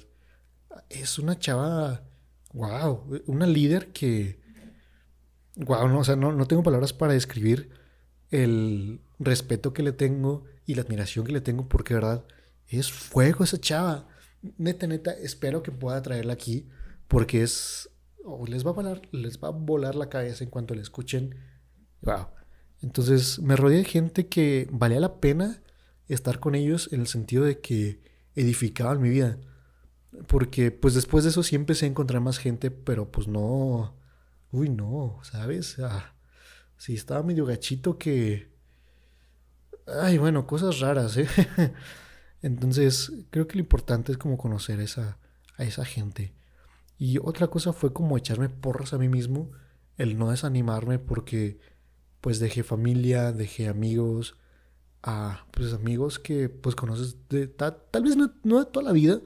es 0.89 1.19
una 1.19 1.39
chava, 1.39 2.05
wow, 2.53 3.21
una 3.27 3.47
líder 3.47 3.93
que, 3.93 4.39
wow, 5.57 5.89
no, 5.89 6.01
o 6.01 6.05
sea, 6.05 6.15
no, 6.15 6.33
no 6.33 6.47
tengo 6.47 6.63
palabras 6.63 6.93
para 6.93 7.15
describir 7.15 7.71
el 8.31 9.01
respeto 9.19 9.73
que 9.73 9.83
le 9.83 9.93
tengo 9.93 10.45
y 10.67 10.75
la 10.75 10.83
admiración 10.83 11.25
que 11.25 11.33
le 11.33 11.41
tengo 11.41 11.69
porque, 11.69 11.95
verdad, 11.95 12.25
es 12.69 12.93
fuego 12.93 13.45
esa 13.45 13.59
chava. 13.59 14.09
Neta, 14.59 14.87
neta, 14.87 15.13
espero 15.13 15.63
que 15.63 15.73
pueda 15.73 16.03
traerla 16.03 16.33
aquí 16.33 16.69
porque 17.09 17.43
es... 17.43 17.89
les 18.49 18.67
va 18.67 18.71
a 18.71 18.75
volar, 18.75 19.03
les 19.13 19.39
va 19.41 19.49
a 19.49 19.53
volar 19.53 19.95
la 19.95 20.09
cabeza 20.09 20.45
en 20.45 20.51
cuanto 20.51 20.75
la 20.75 20.83
escuchen. 20.83 21.37
Wow. 22.03 22.29
Entonces 22.83 23.39
me 23.39 23.57
rodeé 23.57 23.79
de 23.79 23.85
gente 23.85 24.29
que 24.29 24.69
valía 24.71 25.01
la 25.01 25.21
pena 25.21 25.63
estar 26.09 26.41
con 26.41 26.55
ellos 26.55 26.93
en 26.93 27.01
el 27.01 27.07
sentido 27.07 27.45
de 27.45 27.61
que 27.61 28.01
edificaban 28.35 29.01
mi 29.01 29.09
vida. 29.09 29.39
Porque 30.29 30.71
pues 30.71 30.95
después 30.95 31.25
de 31.25 31.31
eso 31.31 31.43
sí 31.43 31.57
empecé 31.57 31.87
a 31.87 31.89
encontrar 31.89 32.21
más 32.21 32.39
gente, 32.39 32.71
pero 32.71 33.11
pues 33.11 33.29
no, 33.29 33.97
uy, 34.51 34.69
no, 34.69 35.21
¿sabes? 35.23 35.79
Ah, 35.79 36.15
sí, 36.77 36.95
estaba 36.95 37.23
medio 37.23 37.47
gachito 37.47 37.99
que... 37.99 38.56
Ay, 39.87 40.19
bueno, 40.19 40.47
cosas 40.47 40.81
raras, 40.81 41.17
¿eh? 41.17 41.29
Entonces, 42.43 43.13
creo 43.31 43.47
que 43.47 43.55
lo 43.55 43.61
importante 43.61 44.13
es 44.13 44.19
como 44.19 44.37
conocer 44.37 44.81
esa, 44.81 45.19
a 45.57 45.65
esa 45.65 45.85
gente. 45.85 46.35
Y 46.99 47.19
otra 47.19 47.49
cosa 47.49 47.73
fue 47.73 47.93
como 47.93 48.17
echarme 48.19 48.49
porras 48.49 48.93
a 48.93 48.99
mí 48.99 49.09
mismo, 49.09 49.53
el 49.97 50.19
no 50.19 50.31
desanimarme 50.31 50.99
porque 50.99 51.59
pues 52.21 52.41
dejé 52.41 52.63
familia, 52.65 53.33
dejé 53.33 53.69
amigos, 53.69 54.37
a 55.03 55.47
pues 55.53 55.73
amigos 55.73 56.19
que 56.19 56.49
pues 56.49 56.75
conoces 56.75 57.17
de 57.29 57.47
tal, 57.47 57.79
vez 58.03 58.17
no, 58.17 58.33
no, 58.43 58.59
de 58.65 58.71
toda 58.71 58.87
la 58.87 58.93
vida. 58.93 59.21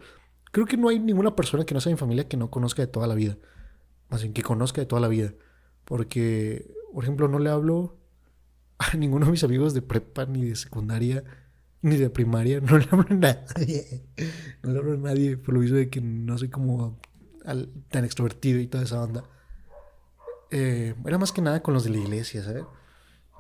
Creo 0.53 0.67
que 0.67 0.77
no 0.77 0.89
hay 0.89 0.99
ninguna 0.99 1.37
persona 1.37 1.65
que 1.65 1.75
no 1.75 1.81
sea 1.81 1.93
mi 1.93 1.99
familia 1.99 2.29
que 2.29 2.37
no 2.37 2.51
conozca 2.51 2.83
de 2.83 2.89
toda 2.89 3.07
la 3.07 3.15
vida. 3.15 3.39
Más 4.11 4.23
bien 4.23 4.35
que 4.35 4.43
conozca 4.43 4.81
de 4.81 4.87
toda 4.87 5.01
la 5.01 5.09
vida. 5.09 5.33
Porque, 5.85 6.75
por 6.93 7.05
ejemplo, 7.05 7.29
no 7.29 7.39
le 7.39 7.51
hablo 7.51 8.00
a 8.93 8.97
ninguno 8.97 9.27
de 9.27 9.33
mis 9.33 9.45
amigos 9.45 9.75
de 9.75 9.83
prepa, 9.83 10.25
ni 10.25 10.47
de 10.47 10.57
secundaria, 10.57 11.23
ni 11.83 11.97
de 11.97 12.09
primaria. 12.09 12.61
No 12.61 12.79
le 12.79 12.89
hablo 12.91 13.07
a 13.11 13.15
nadie. 13.15 14.07
No 14.63 14.73
le 14.73 14.79
hablo 14.79 14.93
a 14.95 14.97
nadie 14.97 15.37
por 15.37 15.55
lo 15.55 15.61
mismo 15.61 15.77
de 15.77 15.91
que 15.91 16.01
no 16.01 16.39
soy 16.39 16.49
como 16.49 16.99
tan 17.91 18.05
extrovertido 18.05 18.59
y 18.59 18.67
toda 18.67 18.85
esa 18.85 19.03
onda. 19.03 19.25
Eh, 20.51 20.95
era 21.05 21.19
más 21.19 21.33
que 21.33 21.43
nada 21.43 21.63
con 21.63 21.75
los 21.75 21.85
de 21.85 21.91
la 21.91 21.99
iglesia, 21.99 22.43
¿sabes? 22.43 22.65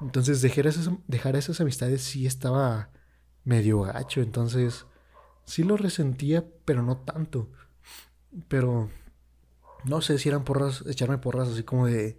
Entonces 0.01 0.43
dejar 0.43 0.67
esas, 0.67 0.91
dejar 1.07 1.37
esas 1.37 1.61
amistades 1.61 2.03
sí 2.03 2.27
estaba 2.27 2.91
medio 3.45 3.81
gacho. 3.81 4.21
Entonces 4.21 4.87
sí 5.45 5.63
lo 5.63 5.79
resentía, 5.79 6.45
pero 6.67 6.83
no 6.83 6.99
tanto. 6.99 7.51
Pero 8.49 8.91
no 9.85 10.03
sé 10.03 10.19
si 10.19 10.29
eran 10.29 10.45
porras, 10.45 10.85
echarme 10.87 11.19
porras 11.19 11.49
así 11.49 11.63
como 11.63 11.87
de, 11.87 12.19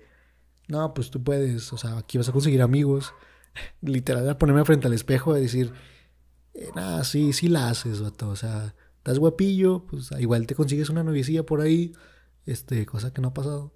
no, 0.71 0.93
pues 0.93 1.11
tú 1.11 1.23
puedes, 1.23 1.71
o 1.73 1.77
sea, 1.77 1.97
aquí 1.97 2.17
vas 2.17 2.29
a 2.29 2.31
conseguir 2.31 2.61
amigos. 2.61 3.13
Literal, 3.81 4.37
ponerme 4.37 4.65
frente 4.65 4.87
al 4.87 4.93
espejo 4.93 5.37
y 5.37 5.41
decir, 5.41 5.73
eh, 6.53 6.69
nada, 6.75 7.03
sí, 7.03 7.33
sí 7.33 7.49
la 7.49 7.69
haces, 7.69 8.01
vato. 8.01 8.29
O 8.29 8.35
sea, 8.35 8.73
estás 8.97 9.19
guapillo, 9.19 9.85
pues 9.85 10.09
igual 10.19 10.47
te 10.47 10.55
consigues 10.55 10.89
una 10.89 11.03
noviecilla 11.03 11.43
por 11.43 11.61
ahí, 11.61 11.93
este, 12.45 12.85
cosa 12.85 13.13
que 13.13 13.21
no 13.21 13.29
ha 13.29 13.33
pasado. 13.33 13.75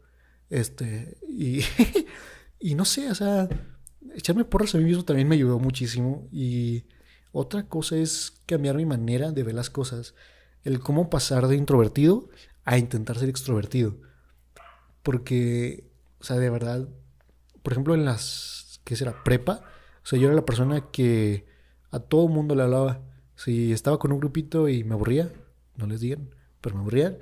Este, 0.50 1.18
y, 1.28 1.62
y 2.60 2.76
no 2.76 2.86
sé, 2.86 3.10
o 3.12 3.16
sea, 3.16 3.50
echarme 4.16 4.46
porras 4.46 4.76
a 4.76 4.78
mí 4.78 4.86
mismo 4.86 5.04
también 5.04 5.28
me 5.28 5.36
ayudó 5.36 5.60
muchísimo. 5.60 6.28
Y 6.32 6.86
otra 7.32 7.68
cosa 7.68 7.98
es 7.98 8.42
cambiar 8.46 8.78
mi 8.78 8.86
manera 8.86 9.32
de 9.32 9.44
ver 9.44 9.56
las 9.56 9.70
cosas. 9.70 10.16
El 10.64 10.80
cómo 10.80 11.10
pasar 11.10 11.48
de 11.48 11.56
introvertido 11.56 12.30
a 12.64 12.78
intentar 12.78 13.20
ser 13.20 13.30
extrovertido. 13.30 13.98
Porque, 15.04 15.92
o 16.20 16.24
sea, 16.24 16.38
de 16.38 16.50
verdad, 16.50 16.88
por 17.64 17.74
ejemplo, 17.74 17.94
en 17.94 18.06
las, 18.06 18.80
¿qué 18.84 18.96
será? 18.96 19.24
Prepa. 19.24 19.62
O 20.04 20.08
sea, 20.08 20.20
yo 20.20 20.28
era 20.28 20.36
la 20.36 20.46
persona 20.46 20.92
que 20.92 21.46
a 21.92 22.00
todo 22.00 22.28
mundo 22.28 22.56
le 22.56 22.64
hablaba. 22.64 23.02
Si 23.36 23.74
estaba 23.74 24.00
con 24.00 24.12
un 24.12 24.20
grupito 24.20 24.70
y 24.70 24.84
me 24.84 24.94
aburría, 24.94 25.32
no 25.76 25.88
les 25.88 26.00
digan, 26.00 26.30
pero 26.62 26.76
me 26.76 26.82
aburría, 26.82 27.18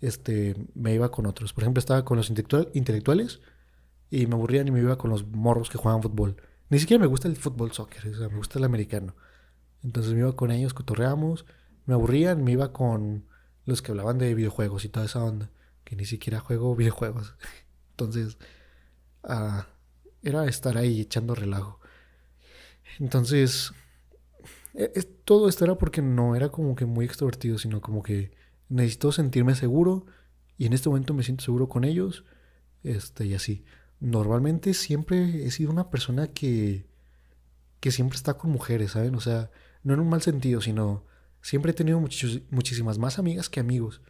este, 0.00 0.54
me 0.74 0.94
iba 0.94 1.10
con 1.10 1.26
otros. 1.26 1.52
Por 1.52 1.64
ejemplo, 1.64 1.80
estaba 1.80 2.04
con 2.04 2.16
los 2.16 2.30
intelectuales 2.30 3.40
y 4.10 4.26
me 4.26 4.34
aburrían 4.34 4.68
y 4.68 4.70
me 4.70 4.80
iba 4.80 4.98
con 4.98 5.10
los 5.10 5.26
morros 5.26 5.70
que 5.70 5.78
jugaban 5.78 6.02
fútbol. 6.02 6.36
Ni 6.68 6.78
siquiera 6.78 7.00
me 7.00 7.06
gusta 7.06 7.28
el 7.28 7.36
fútbol 7.36 7.72
soccer, 7.72 8.08
o 8.08 8.16
sea, 8.16 8.28
me 8.28 8.36
gusta 8.36 8.58
el 8.58 8.64
americano. 8.64 9.14
Entonces 9.82 10.12
me 10.12 10.20
iba 10.20 10.34
con 10.34 10.50
ellos, 10.50 10.74
cotorreamos, 10.74 11.46
me 11.84 11.94
aburrían, 11.94 12.42
me 12.42 12.52
iba 12.52 12.72
con 12.72 13.26
los 13.64 13.82
que 13.82 13.92
hablaban 13.92 14.18
de 14.18 14.34
videojuegos 14.34 14.84
y 14.84 14.88
toda 14.88 15.06
esa 15.06 15.22
onda, 15.22 15.50
que 15.84 15.96
ni 15.96 16.04
siquiera 16.04 16.40
juego 16.40 16.74
videojuegos. 16.74 17.34
Entonces, 17.98 18.36
ah, 19.24 19.66
era 20.22 20.46
estar 20.46 20.76
ahí 20.76 21.00
echando 21.00 21.34
relajo. 21.34 21.80
Entonces, 22.98 23.72
e, 24.74 25.02
todo 25.24 25.48
esto 25.48 25.64
era 25.64 25.76
porque 25.76 26.02
no 26.02 26.36
era 26.36 26.50
como 26.50 26.76
que 26.76 26.84
muy 26.84 27.06
extrovertido, 27.06 27.56
sino 27.58 27.80
como 27.80 28.02
que 28.02 28.32
necesito 28.68 29.12
sentirme 29.12 29.54
seguro 29.54 30.04
y 30.58 30.66
en 30.66 30.74
este 30.74 30.90
momento 30.90 31.14
me 31.14 31.22
siento 31.22 31.44
seguro 31.44 31.68
con 31.68 31.84
ellos, 31.84 32.24
este, 32.82 33.26
y 33.26 33.34
así 33.34 33.64
normalmente 33.98 34.74
siempre 34.74 35.46
he 35.46 35.50
sido 35.50 35.70
una 35.70 35.88
persona 35.90 36.28
que, 36.28 36.86
que 37.80 37.90
siempre 37.90 38.16
está 38.16 38.34
con 38.34 38.50
mujeres, 38.50 38.92
¿saben? 38.92 39.14
O 39.14 39.20
sea, 39.20 39.50
no 39.82 39.94
en 39.94 40.00
un 40.00 40.08
mal 40.10 40.20
sentido, 40.22 40.60
sino 40.60 41.04
siempre 41.40 41.70
he 41.70 41.74
tenido 41.74 41.98
muchísimas 42.00 42.98
más 42.98 43.18
amigas 43.18 43.48
que 43.48 43.60
amigos. 43.60 44.02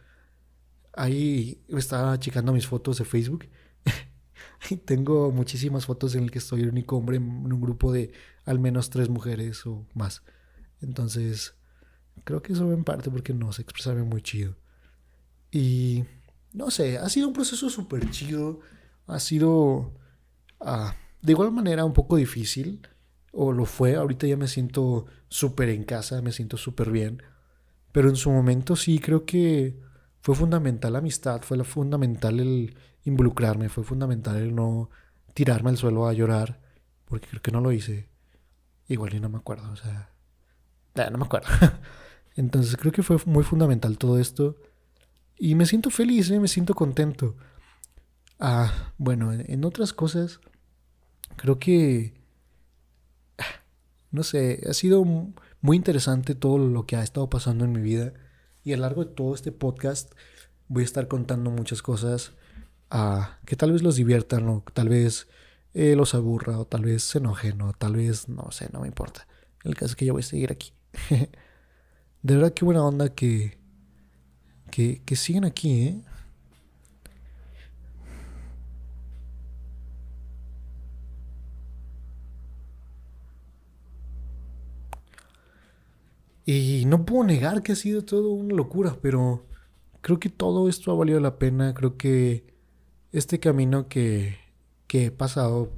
Ahí 0.93 1.63
estaba 1.69 2.19
checando 2.19 2.51
mis 2.51 2.67
fotos 2.67 2.97
de 2.97 3.05
Facebook 3.05 3.47
y 4.69 4.77
tengo 4.77 5.31
muchísimas 5.31 5.85
fotos 5.85 6.15
en 6.15 6.23
las 6.23 6.31
que 6.31 6.39
estoy 6.39 6.61
el 6.61 6.69
único 6.69 6.97
hombre 6.97 7.17
en 7.17 7.51
un 7.51 7.61
grupo 7.61 7.91
de 7.91 8.11
al 8.45 8.59
menos 8.59 8.89
tres 8.89 9.09
mujeres 9.09 9.65
o 9.65 9.85
más. 9.93 10.23
Entonces, 10.81 11.55
creo 12.23 12.41
que 12.41 12.53
eso 12.53 12.71
en 12.71 12.83
parte 12.83 13.09
porque 13.09 13.33
no 13.33 13.51
sé 13.51 13.61
expresarme 13.61 14.03
muy 14.03 14.21
chido. 14.21 14.55
Y 15.51 16.03
no 16.53 16.71
sé, 16.71 16.97
ha 16.97 17.09
sido 17.09 17.27
un 17.27 17.33
proceso 17.33 17.69
súper 17.69 18.09
chido 18.11 18.59
ha 19.07 19.19
sido 19.19 19.93
ah, 20.59 20.95
de 21.21 21.31
igual 21.31 21.51
manera 21.51 21.85
un 21.85 21.93
poco 21.93 22.17
difícil, 22.17 22.87
o 23.31 23.51
lo 23.51 23.65
fue, 23.65 23.95
ahorita 23.95 24.27
ya 24.27 24.37
me 24.37 24.47
siento 24.47 25.05
súper 25.29 25.69
en 25.69 25.83
casa, 25.83 26.21
me 26.21 26.31
siento 26.31 26.57
súper 26.57 26.91
bien, 26.91 27.23
pero 27.91 28.09
en 28.09 28.15
su 28.15 28.29
momento 28.29 28.75
sí 28.75 28.99
creo 28.99 29.25
que 29.25 29.79
fue 30.27 30.35
fundamental 30.35 30.91
la 30.91 30.99
amistad, 30.99 31.41
fue 31.41 31.63
fundamental 31.63 32.41
el 32.41 32.75
involucrarme, 33.05 33.69
fue 33.69 33.85
fundamental 33.85 34.35
el 34.35 34.53
no 34.53 34.89
tirarme 35.33 35.69
al 35.69 35.77
suelo 35.77 36.05
a 36.05 36.11
llorar, 36.11 36.59
porque 37.05 37.29
creo 37.29 37.41
que 37.41 37.53
no 37.53 37.61
lo 37.61 37.71
hice. 37.71 38.09
Igual 38.89 39.13
y 39.13 39.21
no 39.21 39.29
me 39.29 39.37
acuerdo, 39.37 39.71
o 39.71 39.77
sea, 39.77 40.09
no 40.95 41.17
me 41.17 41.23
acuerdo. 41.23 41.47
Entonces 42.35 42.75
creo 42.75 42.91
que 42.91 43.03
fue 43.03 43.15
muy 43.25 43.45
fundamental 43.45 43.97
todo 43.97 44.19
esto. 44.19 44.57
Y 45.37 45.55
me 45.55 45.65
siento 45.65 45.91
feliz, 45.91 46.29
¿eh? 46.29 46.41
me 46.41 46.49
siento 46.49 46.73
contento. 46.73 47.37
Ah, 48.37 48.91
bueno, 48.97 49.31
en 49.31 49.63
otras 49.63 49.93
cosas, 49.93 50.41
creo 51.37 51.57
que, 51.57 52.15
no 54.11 54.23
sé, 54.23 54.61
ha 54.69 54.73
sido 54.73 55.05
muy 55.61 55.77
interesante 55.77 56.35
todo 56.35 56.57
lo 56.57 56.85
que 56.85 56.97
ha 56.97 57.03
estado 57.03 57.29
pasando 57.29 57.63
en 57.63 57.71
mi 57.71 57.79
vida 57.79 58.11
y 58.67 58.73
a 58.73 58.75
lo 58.75 58.81
largo 58.81 59.05
de 59.05 59.11
todo 59.11 59.33
este 59.33 59.53
podcast 59.53 60.11
voy 60.67 60.83
a 60.83 60.85
estar 60.85 61.07
contando 61.07 61.49
muchas 61.51 61.81
cosas 61.81 62.33
ah, 62.91 63.39
que 63.45 63.55
tal 63.55 63.71
vez 63.71 63.81
los 63.81 63.95
diviertan 63.95 64.49
o 64.49 64.61
tal 64.73 64.89
vez 64.89 65.29
eh, 65.73 65.95
los 65.95 66.13
aburra 66.13 66.59
o 66.59 66.65
tal 66.65 66.83
vez 66.83 67.03
se 67.03 67.19
enojen 67.19 67.61
o 67.61 67.71
tal 67.71 67.95
vez, 67.95 68.27
no 68.27 68.51
sé, 68.51 68.69
no 68.73 68.81
me 68.81 68.87
importa. 68.87 69.25
El 69.63 69.75
caso 69.75 69.85
es 69.85 69.95
que 69.95 70.05
yo 70.05 70.11
voy 70.11 70.19
a 70.19 70.25
seguir 70.25 70.51
aquí. 70.51 70.73
de 72.23 72.35
verdad, 72.35 72.53
qué 72.53 72.65
buena 72.65 72.83
onda 72.83 73.15
que, 73.15 73.57
que, 74.69 75.01
que 75.05 75.15
siguen 75.15 75.45
aquí, 75.45 75.83
¿eh? 75.83 76.01
Y 86.49 86.85
no 86.85 87.05
puedo 87.05 87.25
negar 87.25 87.61
que 87.61 87.73
ha 87.73 87.75
sido 87.75 88.05
todo 88.05 88.29
una 88.31 88.55
locura, 88.55 88.97
pero 89.01 89.45
creo 89.99 90.17
que 90.17 90.29
todo 90.29 90.69
esto 90.69 90.93
ha 90.93 90.95
valido 90.95 91.19
la 91.19 91.37
pena. 91.37 91.73
Creo 91.73 91.97
que 91.97 92.45
este 93.11 93.41
camino 93.41 93.89
que, 93.89 94.37
que 94.87 95.07
he 95.07 95.11
pasado, 95.11 95.73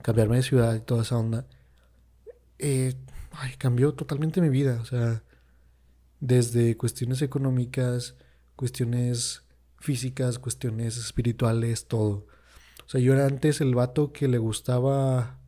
cambiarme 0.00 0.36
de 0.36 0.42
ciudad 0.44 0.74
y 0.74 0.80
toda 0.80 1.02
esa 1.02 1.18
onda, 1.18 1.46
eh, 2.58 2.94
cambió 3.58 3.92
totalmente 3.92 4.40
mi 4.40 4.48
vida. 4.48 4.78
O 4.80 4.86
sea, 4.86 5.22
desde 6.20 6.78
cuestiones 6.78 7.20
económicas, 7.20 8.16
cuestiones 8.56 9.42
físicas, 9.78 10.38
cuestiones 10.38 10.96
espirituales, 10.96 11.86
todo. 11.86 12.26
O 12.86 12.88
sea, 12.88 13.02
yo 13.02 13.12
era 13.12 13.26
antes 13.26 13.60
el 13.60 13.74
vato 13.74 14.14
que 14.14 14.26
le 14.26 14.38
gustaba 14.38 15.38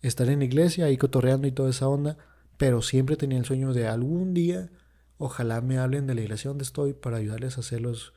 estar 0.00 0.28
en 0.30 0.40
la 0.40 0.46
iglesia 0.46 0.86
ahí 0.86 0.96
cotorreando 0.96 1.46
y 1.46 1.52
toda 1.52 1.70
esa 1.70 1.86
onda 1.86 2.18
pero 2.62 2.80
siempre 2.80 3.16
tenía 3.16 3.38
el 3.38 3.44
sueño 3.44 3.72
de 3.72 3.88
algún 3.88 4.34
día, 4.34 4.70
ojalá 5.18 5.60
me 5.62 5.78
hablen 5.78 6.06
de 6.06 6.14
la 6.14 6.20
iglesia 6.20 6.48
donde 6.48 6.62
estoy 6.62 6.92
para 6.92 7.16
ayudarles 7.16 7.56
a 7.56 7.60
hacer 7.60 7.80
los, 7.80 8.14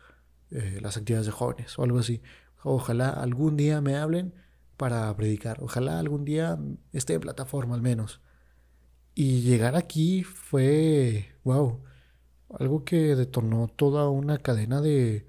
eh, 0.52 0.78
las 0.84 0.98
actividades 0.98 1.26
de 1.26 1.32
jóvenes 1.32 1.80
o 1.80 1.84
algo 1.84 1.98
así. 1.98 2.22
Ojalá 2.62 3.10
algún 3.10 3.58
día 3.58 3.82
me 3.82 3.96
hablen 3.96 4.36
para 4.78 5.12
predicar, 5.18 5.58
ojalá 5.64 5.98
algún 5.98 6.26
día 6.26 6.60
esté 6.94 7.16
en 7.16 7.22
plataforma 7.22 7.74
al 7.74 7.82
menos. 7.82 8.22
Y 9.16 9.42
llegar 9.42 9.76
aquí 9.76 10.22
fue, 10.22 11.34
wow, 11.44 11.82
algo 12.60 12.86
que 12.86 13.16
detonó 13.16 13.68
toda 13.68 14.10
una 14.10 14.38
cadena 14.38 14.80
de, 14.80 15.26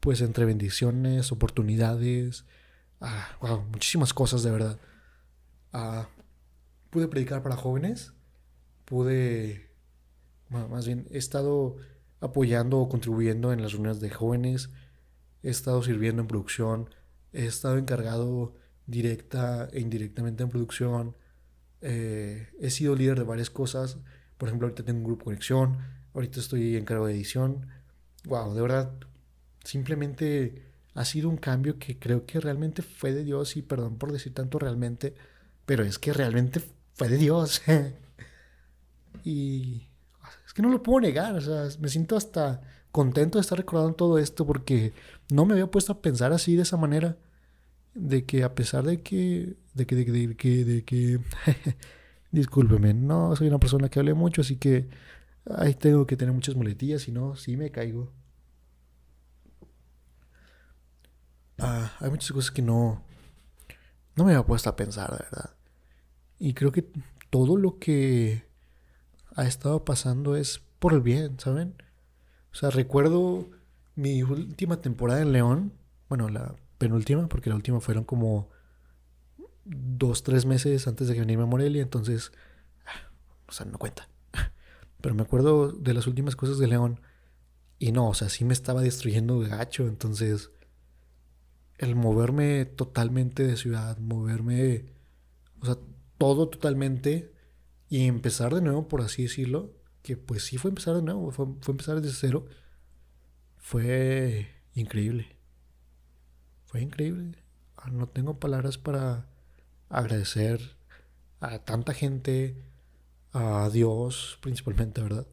pues, 0.00 0.20
entre 0.20 0.44
bendiciones, 0.44 1.32
oportunidades, 1.32 2.44
ah, 3.00 3.38
wow, 3.40 3.62
muchísimas 3.70 4.12
cosas 4.12 4.42
de 4.42 4.50
verdad. 4.50 4.78
Ah, 5.72 6.08
pude 6.92 7.08
predicar 7.08 7.42
para 7.42 7.56
jóvenes, 7.56 8.12
pude, 8.84 9.70
más 10.50 10.86
bien, 10.86 11.08
he 11.10 11.16
estado 11.16 11.76
apoyando 12.20 12.80
o 12.80 12.90
contribuyendo 12.90 13.50
en 13.50 13.62
las 13.62 13.72
reuniones 13.72 14.00
de 14.00 14.10
jóvenes, 14.10 14.68
he 15.42 15.48
estado 15.48 15.82
sirviendo 15.82 16.20
en 16.20 16.28
producción, 16.28 16.90
he 17.32 17.46
estado 17.46 17.78
encargado 17.78 18.54
directa 18.86 19.70
e 19.72 19.80
indirectamente 19.80 20.42
en 20.42 20.50
producción, 20.50 21.16
eh, 21.80 22.50
he 22.60 22.68
sido 22.68 22.94
líder 22.94 23.20
de 23.20 23.24
varias 23.24 23.48
cosas, 23.48 23.96
por 24.36 24.50
ejemplo, 24.50 24.66
ahorita 24.66 24.84
tengo 24.84 24.98
un 24.98 25.04
grupo 25.06 25.24
conexión, 25.24 25.78
ahorita 26.12 26.40
estoy 26.40 26.76
en 26.76 26.84
cargo 26.84 27.06
de 27.06 27.14
edición, 27.14 27.68
wow, 28.24 28.52
de 28.52 28.60
verdad, 28.60 28.92
simplemente 29.64 30.70
ha 30.92 31.06
sido 31.06 31.30
un 31.30 31.38
cambio 31.38 31.78
que 31.78 31.98
creo 31.98 32.26
que 32.26 32.38
realmente 32.38 32.82
fue 32.82 33.14
de 33.14 33.24
Dios 33.24 33.56
y 33.56 33.62
perdón 33.62 33.96
por 33.96 34.12
decir 34.12 34.34
tanto 34.34 34.58
realmente, 34.58 35.14
pero 35.64 35.84
es 35.84 35.98
que 35.98 36.12
realmente 36.12 36.60
fue 36.94 37.08
de 37.08 37.16
Dios. 37.16 37.62
y 39.24 39.88
es 40.46 40.52
que 40.52 40.62
no 40.62 40.68
lo 40.68 40.82
puedo 40.82 41.00
negar, 41.00 41.34
o 41.34 41.40
sea, 41.40 41.68
me 41.80 41.88
siento 41.88 42.16
hasta 42.16 42.60
contento 42.92 43.38
de 43.38 43.42
estar 43.42 43.58
recordando 43.58 43.94
todo 43.94 44.18
esto 44.18 44.46
porque 44.46 44.92
no 45.30 45.46
me 45.46 45.54
había 45.54 45.70
puesto 45.70 45.92
a 45.92 46.02
pensar 46.02 46.32
así 46.32 46.54
de 46.56 46.62
esa 46.62 46.76
manera. 46.76 47.16
De 47.94 48.24
que 48.24 48.44
a 48.44 48.54
pesar 48.54 48.84
de 48.84 49.02
que. 49.02 49.56
De 49.74 49.86
que. 49.86 49.96
De 49.96 50.36
que. 50.36 50.64
De 50.64 50.84
que. 50.84 51.20
discúlpeme, 52.30 52.94
no 52.94 53.36
soy 53.36 53.48
una 53.48 53.58
persona 53.58 53.88
que 53.88 53.98
hable 54.00 54.14
mucho, 54.14 54.42
así 54.42 54.56
que. 54.56 54.88
Ahí 55.56 55.74
tengo 55.74 56.06
que 56.06 56.16
tener 56.16 56.32
muchas 56.34 56.54
muletillas, 56.54 57.02
si 57.02 57.12
no, 57.12 57.34
sí 57.36 57.56
me 57.56 57.70
caigo. 57.70 58.12
Ah, 61.58 61.92
hay 62.00 62.10
muchas 62.10 62.32
cosas 62.32 62.50
que 62.50 62.62
no. 62.62 63.02
No 64.16 64.24
me 64.24 64.32
había 64.32 64.46
puesto 64.46 64.70
a 64.70 64.76
pensar, 64.76 65.10
de 65.10 65.18
verdad. 65.18 65.50
Y 66.42 66.54
creo 66.54 66.72
que 66.72 66.84
todo 67.30 67.56
lo 67.56 67.78
que 67.78 68.42
ha 69.36 69.46
estado 69.46 69.84
pasando 69.84 70.34
es 70.34 70.60
por 70.80 70.92
el 70.92 71.00
bien, 71.00 71.38
¿saben? 71.38 71.80
O 72.50 72.56
sea, 72.56 72.70
recuerdo 72.70 73.48
mi 73.94 74.24
última 74.24 74.80
temporada 74.80 75.22
en 75.22 75.30
León, 75.30 75.72
bueno, 76.08 76.28
la 76.28 76.56
penúltima, 76.78 77.28
porque 77.28 77.48
la 77.48 77.54
última 77.54 77.78
fueron 77.78 78.02
como 78.02 78.48
dos, 79.64 80.24
tres 80.24 80.44
meses 80.44 80.88
antes 80.88 81.06
de 81.06 81.14
que 81.14 81.20
viniera 81.20 81.44
a 81.44 81.46
Morelia, 81.46 81.80
entonces, 81.80 82.32
ah, 82.86 83.12
o 83.46 83.52
sea, 83.52 83.64
no 83.66 83.78
cuenta. 83.78 84.08
Pero 85.00 85.14
me 85.14 85.22
acuerdo 85.22 85.70
de 85.70 85.94
las 85.94 86.08
últimas 86.08 86.34
cosas 86.34 86.58
de 86.58 86.66
León 86.66 87.00
y 87.78 87.92
no, 87.92 88.08
o 88.08 88.14
sea, 88.14 88.28
sí 88.28 88.44
me 88.44 88.52
estaba 88.52 88.82
destruyendo 88.82 89.38
gacho, 89.38 89.86
entonces, 89.86 90.50
el 91.78 91.94
moverme 91.94 92.64
totalmente 92.64 93.44
de 93.44 93.56
ciudad, 93.56 93.96
moverme, 93.98 94.86
o 95.60 95.66
sea, 95.66 95.76
todo 96.22 96.48
totalmente 96.48 97.32
y 97.88 98.06
empezar 98.06 98.54
de 98.54 98.62
nuevo, 98.62 98.86
por 98.86 99.00
así 99.00 99.24
decirlo, 99.24 99.72
que 100.02 100.16
pues 100.16 100.44
sí 100.44 100.56
fue 100.56 100.68
empezar 100.68 100.94
de 100.94 101.02
nuevo, 101.02 101.32
fue, 101.32 101.46
empezar 101.66 102.00
desde 102.00 102.16
cero, 102.16 102.46
fue 103.56 104.48
increíble. 104.76 105.34
Fue 106.64 106.80
increíble. 106.80 107.38
Ah, 107.76 107.90
no 107.90 108.08
tengo 108.08 108.38
palabras 108.38 108.78
para 108.78 109.26
agradecer 109.88 110.60
a 111.40 111.58
tanta 111.58 111.92
gente, 111.92 112.54
a 113.32 113.68
Dios 113.72 114.38
principalmente, 114.42 115.02
¿verdad? 115.02 115.26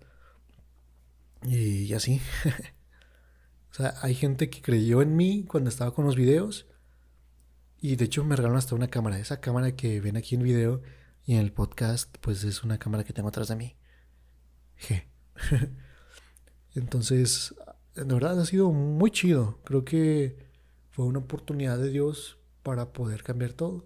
Y 1.43 1.93
así. 1.93 2.19
o 3.71 3.75
sea, 3.75 3.93
hay 4.01 4.15
gente 4.15 4.49
que 4.49 4.63
creyó 4.63 5.03
en 5.03 5.15
mí 5.15 5.45
cuando 5.47 5.69
estaba 5.69 5.93
con 5.93 6.05
los 6.05 6.15
videos. 6.15 6.65
Y 7.81 7.95
de 7.95 8.05
hecho 8.05 8.23
me 8.23 8.35
regalaron 8.35 8.57
hasta 8.57 8.75
una 8.75 8.89
cámara. 8.89 9.19
Esa 9.19 9.39
cámara 9.39 9.75
que 9.75 10.01
ven 10.01 10.17
aquí 10.17 10.35
en 10.35 10.43
video 10.43 10.81
y 11.25 11.35
en 11.35 11.39
el 11.39 11.53
podcast, 11.53 12.15
pues 12.19 12.43
es 12.43 12.63
una 12.63 12.77
cámara 12.77 13.03
que 13.03 13.13
tengo 13.13 13.29
atrás 13.29 13.47
de 13.47 13.55
mí. 13.55 13.75
Entonces, 16.75 17.55
de 17.95 18.03
verdad 18.03 18.39
ha 18.39 18.45
sido 18.45 18.71
muy 18.71 19.11
chido. 19.11 19.59
Creo 19.63 19.85
que 19.85 20.37
fue 20.89 21.05
una 21.05 21.19
oportunidad 21.19 21.77
de 21.77 21.89
Dios 21.89 22.37
para 22.63 22.91
poder 22.91 23.23
cambiar 23.23 23.53
todo. 23.53 23.85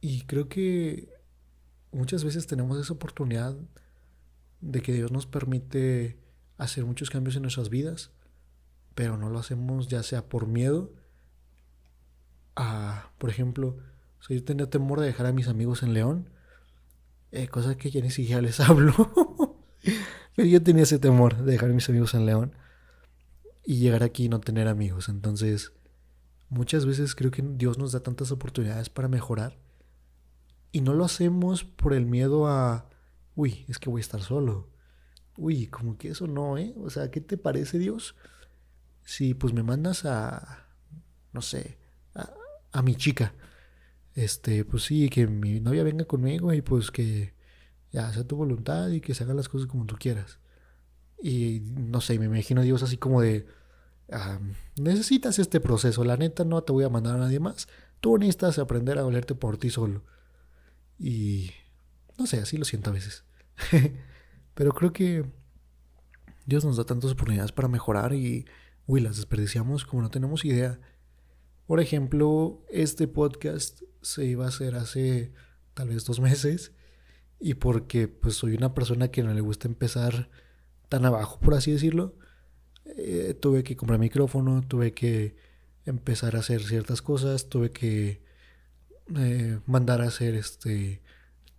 Y 0.00 0.22
creo 0.22 0.48
que 0.48 1.08
muchas 1.92 2.24
veces 2.24 2.48
tenemos 2.48 2.78
esa 2.80 2.92
oportunidad 2.92 3.56
de 4.60 4.82
que 4.82 4.92
Dios 4.92 5.12
nos 5.12 5.26
permite 5.26 6.18
hacer 6.58 6.84
muchos 6.84 7.08
cambios 7.10 7.36
en 7.36 7.42
nuestras 7.42 7.68
vidas, 7.68 8.10
pero 8.96 9.16
no 9.16 9.30
lo 9.30 9.38
hacemos 9.38 9.86
ya 9.86 10.02
sea 10.02 10.28
por 10.28 10.48
miedo 10.48 10.92
a, 12.56 13.10
por 13.18 13.30
ejemplo, 13.30 13.78
yo 14.28 14.44
tenía 14.44 14.68
temor 14.70 15.00
de 15.00 15.06
dejar 15.06 15.26
a 15.26 15.32
mis 15.32 15.48
amigos 15.48 15.82
en 15.82 15.94
León, 15.94 16.30
eh, 17.30 17.48
cosa 17.48 17.76
que 17.76 17.90
ya 17.90 18.00
ni 18.00 18.10
siquiera 18.10 18.40
les 18.40 18.60
hablo. 18.68 18.94
Pero 20.36 20.48
yo 20.48 20.62
tenía 20.62 20.84
ese 20.84 20.98
temor 20.98 21.36
de 21.36 21.52
dejar 21.52 21.70
a 21.70 21.74
mis 21.74 21.88
amigos 21.88 22.14
en 22.14 22.26
León 22.26 22.54
y 23.64 23.78
llegar 23.78 24.02
aquí 24.02 24.24
y 24.24 24.28
no 24.28 24.40
tener 24.40 24.68
amigos. 24.68 25.08
Entonces, 25.08 25.72
muchas 26.48 26.86
veces 26.86 27.14
creo 27.14 27.30
que 27.30 27.42
Dios 27.42 27.78
nos 27.78 27.92
da 27.92 28.00
tantas 28.00 28.30
oportunidades 28.30 28.88
para 28.88 29.08
mejorar 29.08 29.58
y 30.70 30.80
no 30.80 30.94
lo 30.94 31.04
hacemos 31.04 31.64
por 31.64 31.92
el 31.92 32.06
miedo 32.06 32.46
a, 32.46 32.88
uy, 33.34 33.66
es 33.68 33.78
que 33.78 33.90
voy 33.90 34.00
a 34.00 34.02
estar 34.02 34.22
solo. 34.22 34.70
Uy, 35.36 35.66
como 35.66 35.98
que 35.98 36.08
eso 36.08 36.26
no, 36.26 36.58
¿eh? 36.58 36.74
O 36.78 36.90
sea, 36.90 37.10
¿qué 37.10 37.20
te 37.20 37.36
parece 37.36 37.78
Dios? 37.78 38.14
Si 39.04 39.34
pues 39.34 39.52
me 39.52 39.62
mandas 39.62 40.04
a, 40.04 40.66
no 41.32 41.42
sé, 41.42 41.78
a, 42.72 42.82
mi 42.82 42.94
chica. 42.94 43.34
Este, 44.14 44.64
pues 44.64 44.84
sí, 44.84 45.08
que 45.08 45.26
mi 45.26 45.60
novia 45.60 45.84
venga 45.84 46.04
conmigo 46.04 46.52
y 46.52 46.62
pues 46.62 46.90
que 46.90 47.34
ya, 47.92 48.12
sea 48.12 48.26
tu 48.26 48.36
voluntad 48.36 48.88
y 48.88 49.00
que 49.00 49.14
se 49.14 49.24
hagan 49.24 49.36
las 49.36 49.48
cosas 49.48 49.66
como 49.66 49.86
tú 49.86 49.96
quieras. 49.98 50.38
Y 51.22 51.60
no 51.64 52.00
sé, 52.00 52.18
me 52.18 52.26
imagino 52.26 52.62
Dios 52.62 52.82
así 52.82 52.96
como 52.96 53.20
de, 53.20 53.46
ah, 54.10 54.40
necesitas 54.76 55.38
este 55.38 55.60
proceso, 55.60 56.04
la 56.04 56.16
neta 56.16 56.44
no 56.44 56.62
te 56.62 56.72
voy 56.72 56.84
a 56.84 56.88
mandar 56.88 57.14
a 57.16 57.18
nadie 57.18 57.40
más, 57.40 57.68
tú 58.00 58.18
necesitas 58.18 58.58
aprender 58.58 58.98
a 58.98 59.04
valerte 59.04 59.34
por 59.34 59.58
ti 59.58 59.70
solo. 59.70 60.04
Y 60.98 61.50
no 62.18 62.26
sé, 62.26 62.38
así 62.40 62.56
lo 62.56 62.64
siento 62.64 62.90
a 62.90 62.92
veces. 62.92 63.24
Pero 64.54 64.72
creo 64.72 64.92
que 64.92 65.24
Dios 66.46 66.64
nos 66.64 66.76
da 66.76 66.84
tantas 66.84 67.12
oportunidades 67.12 67.52
para 67.52 67.68
mejorar 67.68 68.14
y, 68.14 68.46
uy, 68.86 69.00
las 69.00 69.16
desperdiciamos 69.16 69.84
como 69.84 70.02
no 70.02 70.10
tenemos 70.10 70.44
idea. 70.44 70.80
Por 71.72 71.80
ejemplo, 71.80 72.62
este 72.68 73.08
podcast 73.08 73.80
se 74.02 74.26
iba 74.26 74.44
a 74.44 74.48
hacer 74.48 74.74
hace 74.74 75.32
tal 75.72 75.88
vez 75.88 76.04
dos 76.04 76.20
meses 76.20 76.72
y 77.40 77.54
porque 77.54 78.08
pues 78.08 78.34
soy 78.34 78.56
una 78.56 78.74
persona 78.74 79.08
que 79.08 79.22
no 79.22 79.32
le 79.32 79.40
gusta 79.40 79.68
empezar 79.68 80.28
tan 80.90 81.06
abajo, 81.06 81.40
por 81.40 81.54
así 81.54 81.72
decirlo, 81.72 82.14
eh, 82.84 83.32
tuve 83.40 83.64
que 83.64 83.74
comprar 83.74 83.98
micrófono, 83.98 84.60
tuve 84.68 84.92
que 84.92 85.34
empezar 85.86 86.36
a 86.36 86.40
hacer 86.40 86.62
ciertas 86.62 87.00
cosas, 87.00 87.48
tuve 87.48 87.70
que 87.70 88.20
eh, 89.16 89.58
mandar 89.64 90.02
a 90.02 90.08
hacer 90.08 90.34
este 90.34 91.00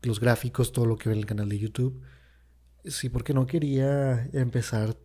los 0.03 0.19
gráficos, 0.19 0.73
todo 0.73 0.85
lo 0.85 0.95
que 0.95 1.09
ve 1.09 1.15
en 1.15 1.21
el 1.21 1.25
canal 1.25 1.49
de 1.49 1.57
YouTube. 1.57 2.03
Sí, 2.85 3.09
porque 3.09 3.33
no 3.33 3.47
quería 3.47 4.29
empezar 4.31 4.95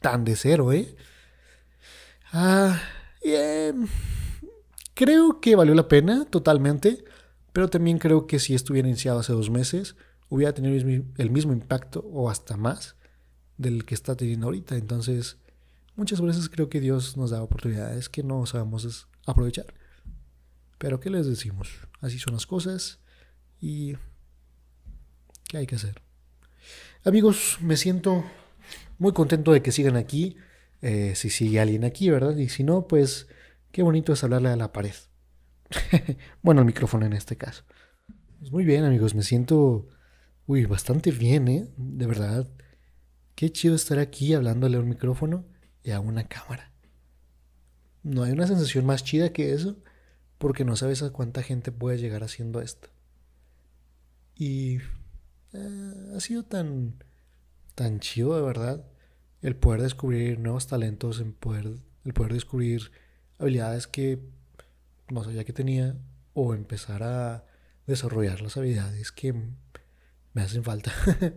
tan 0.00 0.24
de 0.24 0.34
cero, 0.34 0.72
¿eh? 0.72 0.96
Ah, 2.32 2.80
creo 4.94 5.40
que 5.40 5.56
valió 5.56 5.74
la 5.74 5.88
pena 5.88 6.24
totalmente. 6.24 7.04
Pero 7.54 7.70
también 7.70 7.98
creo 7.98 8.26
que 8.26 8.40
si 8.40 8.52
estuviera 8.52 8.88
iniciado 8.88 9.20
hace 9.20 9.32
dos 9.32 9.48
meses, 9.48 9.94
hubiera 10.28 10.52
tenido 10.52 10.74
el 11.16 11.30
mismo 11.30 11.52
impacto 11.52 12.00
o 12.00 12.28
hasta 12.28 12.56
más 12.56 12.96
del 13.56 13.84
que 13.84 13.94
está 13.94 14.16
teniendo 14.16 14.46
ahorita. 14.46 14.74
Entonces, 14.76 15.38
muchas 15.94 16.20
veces 16.20 16.48
creo 16.48 16.68
que 16.68 16.80
Dios 16.80 17.16
nos 17.16 17.30
da 17.30 17.40
oportunidades 17.40 18.08
que 18.08 18.24
no 18.24 18.44
sabemos 18.46 19.06
aprovechar. 19.24 19.66
Pero 20.78 20.98
¿qué 20.98 21.10
les 21.10 21.28
decimos? 21.28 21.70
Así 22.00 22.18
son 22.18 22.34
las 22.34 22.44
cosas 22.44 22.98
y 23.60 23.94
¿qué 25.48 25.58
hay 25.58 25.66
que 25.66 25.76
hacer? 25.76 26.02
Amigos, 27.04 27.58
me 27.60 27.76
siento 27.76 28.24
muy 28.98 29.12
contento 29.12 29.52
de 29.52 29.62
que 29.62 29.70
sigan 29.70 29.94
aquí. 29.94 30.36
Eh, 30.82 31.14
si 31.14 31.30
sigue 31.30 31.60
alguien 31.60 31.84
aquí, 31.84 32.10
¿verdad? 32.10 32.36
Y 32.36 32.48
si 32.48 32.64
no, 32.64 32.88
pues 32.88 33.28
qué 33.74 33.82
bonito 33.82 34.12
es 34.12 34.22
hablarle 34.22 34.50
a 34.50 34.56
la 34.56 34.72
pared. 34.72 34.94
bueno, 36.42 36.60
el 36.60 36.66
micrófono 36.66 37.06
en 37.06 37.12
este 37.12 37.36
caso. 37.36 37.64
Pues 38.38 38.52
muy 38.52 38.64
bien, 38.64 38.84
amigos, 38.84 39.16
me 39.16 39.24
siento, 39.24 39.88
uy, 40.46 40.64
bastante 40.64 41.10
bien, 41.10 41.48
¿eh? 41.48 41.68
De 41.76 42.06
verdad. 42.06 42.48
Qué 43.34 43.50
chido 43.50 43.74
estar 43.74 43.98
aquí 43.98 44.32
hablándole 44.32 44.76
a 44.76 44.80
un 44.80 44.88
micrófono 44.88 45.44
y 45.82 45.90
a 45.90 45.98
una 45.98 46.28
cámara. 46.28 46.72
No 48.04 48.22
hay 48.22 48.30
una 48.30 48.46
sensación 48.46 48.86
más 48.86 49.02
chida 49.02 49.32
que 49.32 49.52
eso, 49.52 49.82
porque 50.38 50.64
no 50.64 50.76
sabes 50.76 51.02
a 51.02 51.10
cuánta 51.10 51.42
gente 51.42 51.72
puede 51.72 51.98
llegar 51.98 52.22
haciendo 52.22 52.60
esto. 52.60 52.90
Y 54.36 54.76
eh, 55.52 56.12
ha 56.16 56.20
sido 56.20 56.44
tan, 56.44 57.02
tan 57.74 57.98
chido, 57.98 58.36
de 58.36 58.42
verdad, 58.42 58.86
el 59.42 59.56
poder 59.56 59.82
descubrir 59.82 60.38
nuevos 60.38 60.68
talentos, 60.68 61.24
poder, 61.40 61.80
el 62.04 62.14
poder 62.14 62.34
descubrir 62.34 62.92
habilidades 63.38 63.86
que 63.86 64.20
no 65.10 65.24
sabía 65.24 65.44
que 65.44 65.52
tenía 65.52 65.96
o 66.32 66.54
empezar 66.54 67.02
a 67.02 67.44
desarrollar 67.86 68.40
las 68.40 68.56
habilidades 68.56 69.12
que 69.12 69.32
me 69.32 70.42
hacen 70.42 70.64
falta. 70.64 70.92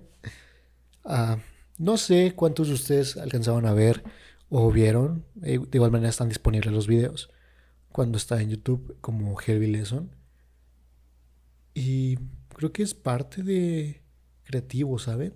Ah, 1.10 1.38
no 1.78 1.96
sé 1.96 2.34
cuántos 2.36 2.68
de 2.68 2.74
ustedes 2.74 3.16
alcanzaban 3.16 3.66
a 3.66 3.72
ver 3.72 4.04
o 4.50 4.70
vieron, 4.74 5.24
eh, 5.42 5.58
de 5.58 5.78
igual 5.78 5.90
manera 5.90 6.10
están 6.10 6.28
disponibles 6.28 6.74
los 6.74 6.86
videos 6.86 7.30
cuando 7.98 8.18
está 8.18 8.42
en 8.42 8.50
YouTube 8.50 8.98
como 9.02 9.36
Heavy 9.38 9.68
Lesson. 9.68 10.12
Y 11.74 12.18
creo 12.50 12.72
que 12.72 12.84
es 12.84 12.94
parte 12.94 13.42
de 13.42 14.04
creativo, 14.44 15.00
¿saben? 15.00 15.34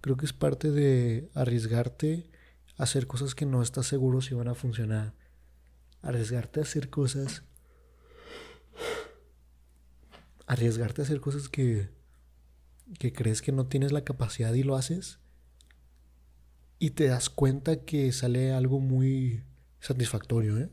Creo 0.00 0.16
que 0.16 0.26
es 0.26 0.32
parte 0.32 0.70
de 0.70 1.30
arriesgarte 1.34 2.30
a 2.76 2.84
hacer 2.84 3.06
cosas 3.06 3.34
que 3.34 3.46
no 3.46 3.62
estás 3.62 3.86
seguro 3.86 4.20
si 4.20 4.34
van 4.34 4.48
a 4.48 4.54
funcionar. 4.54 5.14
Arriesgarte 6.02 6.60
a 6.60 6.64
hacer 6.64 6.90
cosas. 6.90 7.42
Arriesgarte 10.46 11.02
a 11.02 11.04
hacer 11.04 11.20
cosas 11.20 11.48
que, 11.48 11.88
que 12.98 13.12
crees 13.12 13.40
que 13.40 13.52
no 13.52 13.66
tienes 13.66 13.92
la 13.92 14.04
capacidad 14.04 14.52
y 14.52 14.62
lo 14.62 14.76
haces 14.76 15.22
y 16.82 16.90
te 16.90 17.06
das 17.06 17.30
cuenta 17.30 17.84
que 17.84 18.10
sale 18.10 18.52
algo 18.52 18.80
muy 18.80 19.44
satisfactorio, 19.78 20.58
¿eh? 20.58 20.68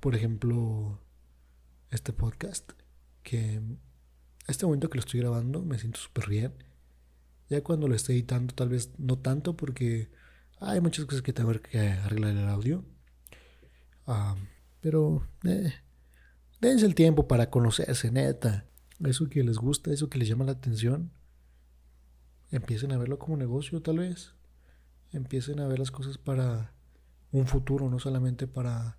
Por 0.00 0.16
ejemplo, 0.16 1.00
este 1.92 2.12
podcast, 2.12 2.72
que 3.22 3.62
este 4.48 4.66
momento 4.66 4.90
que 4.90 4.98
lo 4.98 5.04
estoy 5.04 5.20
grabando 5.20 5.62
me 5.62 5.78
siento 5.78 6.00
súper 6.00 6.28
bien. 6.28 6.52
Ya 7.48 7.62
cuando 7.62 7.86
lo 7.86 7.94
esté 7.94 8.14
editando, 8.14 8.56
tal 8.56 8.70
vez 8.70 8.90
no 8.98 9.20
tanto, 9.20 9.56
porque 9.56 10.10
hay 10.58 10.80
muchas 10.80 11.04
cosas 11.04 11.22
que 11.22 11.32
tengo 11.32 11.52
que 11.62 11.78
arreglar 11.78 12.36
el 12.36 12.48
audio. 12.48 12.84
Pero 14.80 15.26
eh, 15.44 15.72
dense 16.60 16.86
el 16.86 16.94
tiempo 16.94 17.26
para 17.26 17.50
conocerse, 17.50 18.10
neta. 18.10 18.66
Eso 19.04 19.28
que 19.28 19.42
les 19.42 19.58
gusta, 19.58 19.92
eso 19.92 20.08
que 20.08 20.18
les 20.18 20.28
llama 20.28 20.44
la 20.44 20.52
atención, 20.52 21.12
empiecen 22.50 22.92
a 22.92 22.98
verlo 22.98 23.18
como 23.18 23.36
negocio, 23.36 23.82
tal 23.82 23.98
vez 23.98 24.34
empiecen 25.12 25.60
a 25.60 25.66
ver 25.66 25.78
las 25.78 25.90
cosas 25.90 26.18
para 26.18 26.72
un 27.32 27.46
futuro, 27.46 27.90
no 27.90 27.98
solamente 27.98 28.46
para 28.46 28.98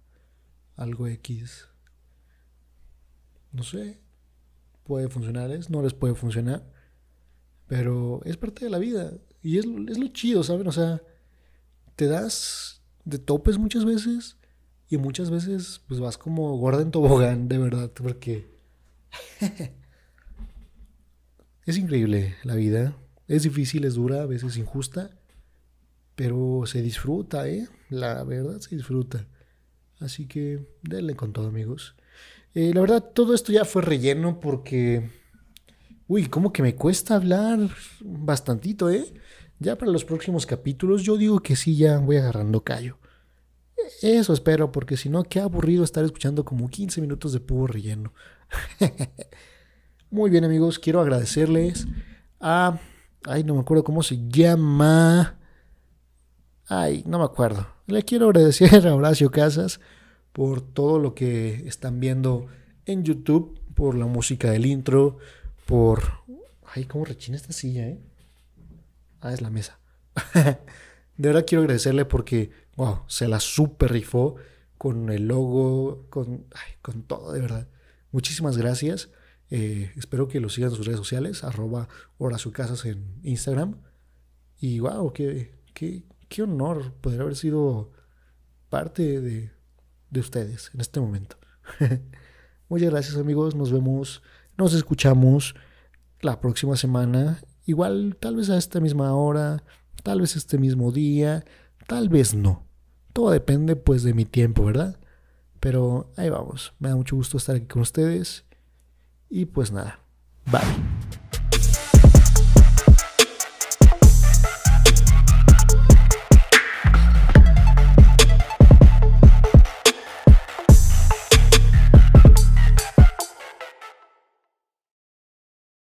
algo 0.76 1.08
X. 1.08 1.68
No 3.52 3.64
sé, 3.64 4.02
puede 4.84 5.10
funcionarles, 5.10 5.70
no 5.70 5.82
les 5.82 5.94
puede 5.94 6.16
funcionar, 6.16 6.70
pero 7.68 8.22
es 8.26 8.38
parte 8.38 8.66
de 8.66 8.72
la 8.72 8.78
vida 8.78 9.14
y 9.42 9.58
es, 9.58 9.66
es 9.66 9.98
lo 9.98 10.08
chido, 10.10 10.44
¿saben? 10.44 10.68
O 10.68 10.72
sea, 10.72 11.02
te 11.96 12.08
das 12.08 12.82
de 13.06 13.20
topes 13.20 13.58
muchas 13.58 13.86
veces 13.86 14.38
y 14.90 14.98
muchas 14.98 15.30
veces 15.30 15.82
pues 15.88 16.00
vas 16.00 16.18
como 16.18 16.56
gorda 16.58 16.82
en 16.82 16.92
tobogán, 16.92 17.48
de 17.48 17.58
verdad, 17.58 17.92
porque 17.94 18.48
es 21.66 21.78
increíble 21.78 22.36
la 22.44 22.56
vida, 22.56 22.96
es 23.28 23.44
difícil, 23.44 23.84
es 23.84 23.96
dura, 23.96 24.22
a 24.22 24.26
veces 24.26 24.58
injusta, 24.58 25.12
pero 26.16 26.64
se 26.66 26.82
disfruta, 26.82 27.48
¿eh? 27.48 27.68
La 27.90 28.24
verdad 28.24 28.60
se 28.60 28.76
disfruta. 28.76 29.28
Así 30.00 30.28
que 30.28 30.66
denle 30.82 31.16
con 31.16 31.34
todo, 31.34 31.48
amigos. 31.48 31.96
Eh, 32.54 32.72
la 32.74 32.82
verdad, 32.82 33.04
todo 33.14 33.34
esto 33.34 33.52
ya 33.52 33.66
fue 33.66 33.82
relleno 33.82 34.40
porque... 34.40 35.10
Uy, 36.08 36.28
como 36.28 36.54
que 36.54 36.64
me 36.64 36.76
cuesta 36.76 37.16
hablar 37.16 37.60
bastantito, 38.00 38.90
¿eh? 38.90 39.14
Ya 39.60 39.78
para 39.78 39.92
los 39.92 40.06
próximos 40.06 40.46
capítulos 40.46 41.04
yo 41.04 41.18
digo 41.18 41.42
que 41.42 41.56
sí, 41.56 41.76
ya 41.76 42.00
voy 42.00 42.18
agarrando 42.18 42.64
callo. 42.64 42.98
Eso 44.02 44.34
espero, 44.34 44.72
porque 44.72 44.98
si 44.98 45.10
no, 45.10 45.24
qué 45.24 45.40
aburrido 45.40 45.84
estar 45.84 46.04
escuchando 46.04 46.46
como 46.46 46.70
15 46.70 47.02
minutos 47.02 47.34
de 47.34 47.40
puro 47.40 47.68
relleno. 47.68 48.14
Muy 50.10 50.30
bien, 50.30 50.46
amigos, 50.46 50.80
quiero 50.80 51.02
agradecerles 51.02 51.88
a... 52.40 52.80
Ay, 53.26 53.44
no 53.44 53.56
me 53.56 53.62
acuerdo 53.62 53.84
cómo 53.84 54.04
se 54.04 54.18
llama. 54.30 55.38
Ay, 56.68 57.04
no 57.06 57.20
me 57.20 57.26
acuerdo. 57.26 57.68
Le 57.88 58.04
quiero 58.04 58.28
agradecer 58.28 58.88
a 58.88 58.96
Horacio 58.96 59.32
Casas 59.32 59.80
por 60.32 60.62
todo 60.62 61.00
lo 61.00 61.14
que 61.14 61.68
están 61.68 62.00
viendo 62.00 62.48
en 62.86 63.04
YouTube, 63.04 63.60
por 63.74 63.96
la 63.96 64.06
música 64.06 64.52
del 64.52 64.66
intro, 64.66 65.18
por... 65.66 66.04
Ay, 66.74 66.86
cómo 66.86 67.06
rechina 67.06 67.38
esta 67.38 67.54
silla, 67.54 67.88
¿eh? 67.88 68.00
Ah, 69.22 69.34
es 69.34 69.42
la 69.42 69.50
mesa. 69.50 69.80
de 70.34 70.58
verdad 71.30 71.46
quiero 71.48 71.64
agradecerle 71.64 72.06
porque, 72.06 72.52
wow, 72.78 73.02
se 73.08 73.28
la 73.28 73.40
super 73.40 73.92
rifó 73.92 74.36
con 74.78 75.10
el 75.10 75.28
logo, 75.28 76.08
con, 76.10 76.46
ay, 76.54 76.74
con 76.82 77.04
todo, 77.04 77.34
de 77.34 77.42
verdad. 77.42 77.68
Muchísimas 78.12 78.58
gracias. 78.58 79.10
Eh, 79.50 79.92
espero 79.96 80.28
que 80.28 80.40
lo 80.40 80.50
sigan 80.50 80.70
en 80.70 80.76
sus 80.76 80.86
redes 80.86 81.00
sociales, 81.00 81.44
arroba 81.44 81.90
Horacio 82.18 82.52
Casas 82.52 82.86
en 82.86 83.20
Instagram. 83.24 83.82
Y 84.60 84.80
wow, 84.80 85.12
qué, 85.12 85.60
qué, 85.74 86.04
qué 86.30 86.44
honor 86.44 86.94
poder 86.94 87.22
haber 87.22 87.36
sido 87.36 87.92
parte 88.70 89.22
de, 89.22 89.52
de 90.10 90.20
ustedes 90.20 90.72
en 90.74 90.82
este 90.82 91.00
momento. 91.00 91.38
Muchas 92.70 92.92
gracias 92.92 93.18
amigos, 93.18 93.56
nos 93.56 93.72
vemos, 93.72 94.22
nos 94.58 94.74
escuchamos 94.74 95.56
la 96.22 96.40
próxima 96.42 96.76
semana, 96.76 97.42
igual 97.66 98.18
tal 98.20 98.36
vez 98.36 98.50
a 98.50 98.58
esta 98.58 98.80
misma 98.80 99.16
hora, 99.16 99.64
tal 100.04 100.22
vez 100.22 100.36
este 100.36 100.58
mismo 100.58 100.92
día, 100.92 101.46
tal 101.88 102.10
vez 102.10 102.34
no. 102.34 102.67
Todo 103.18 103.32
depende 103.32 103.76
pues 103.76 104.04
de 104.04 104.14
mi 104.14 104.26
tiempo, 104.26 104.64
¿verdad? 104.64 105.00
Pero 105.60 106.12
ahí 106.18 106.30
vamos, 106.30 106.76
me 106.78 106.90
da 106.90 106.96
mucho 106.96 107.16
gusto 107.16 107.38
estar 107.38 107.56
aquí 107.56 107.66
con 107.66 107.82
ustedes 107.82 108.46
y 109.28 109.46
pues 109.46 109.72
nada, 109.72 110.02
bye. 110.52 111.27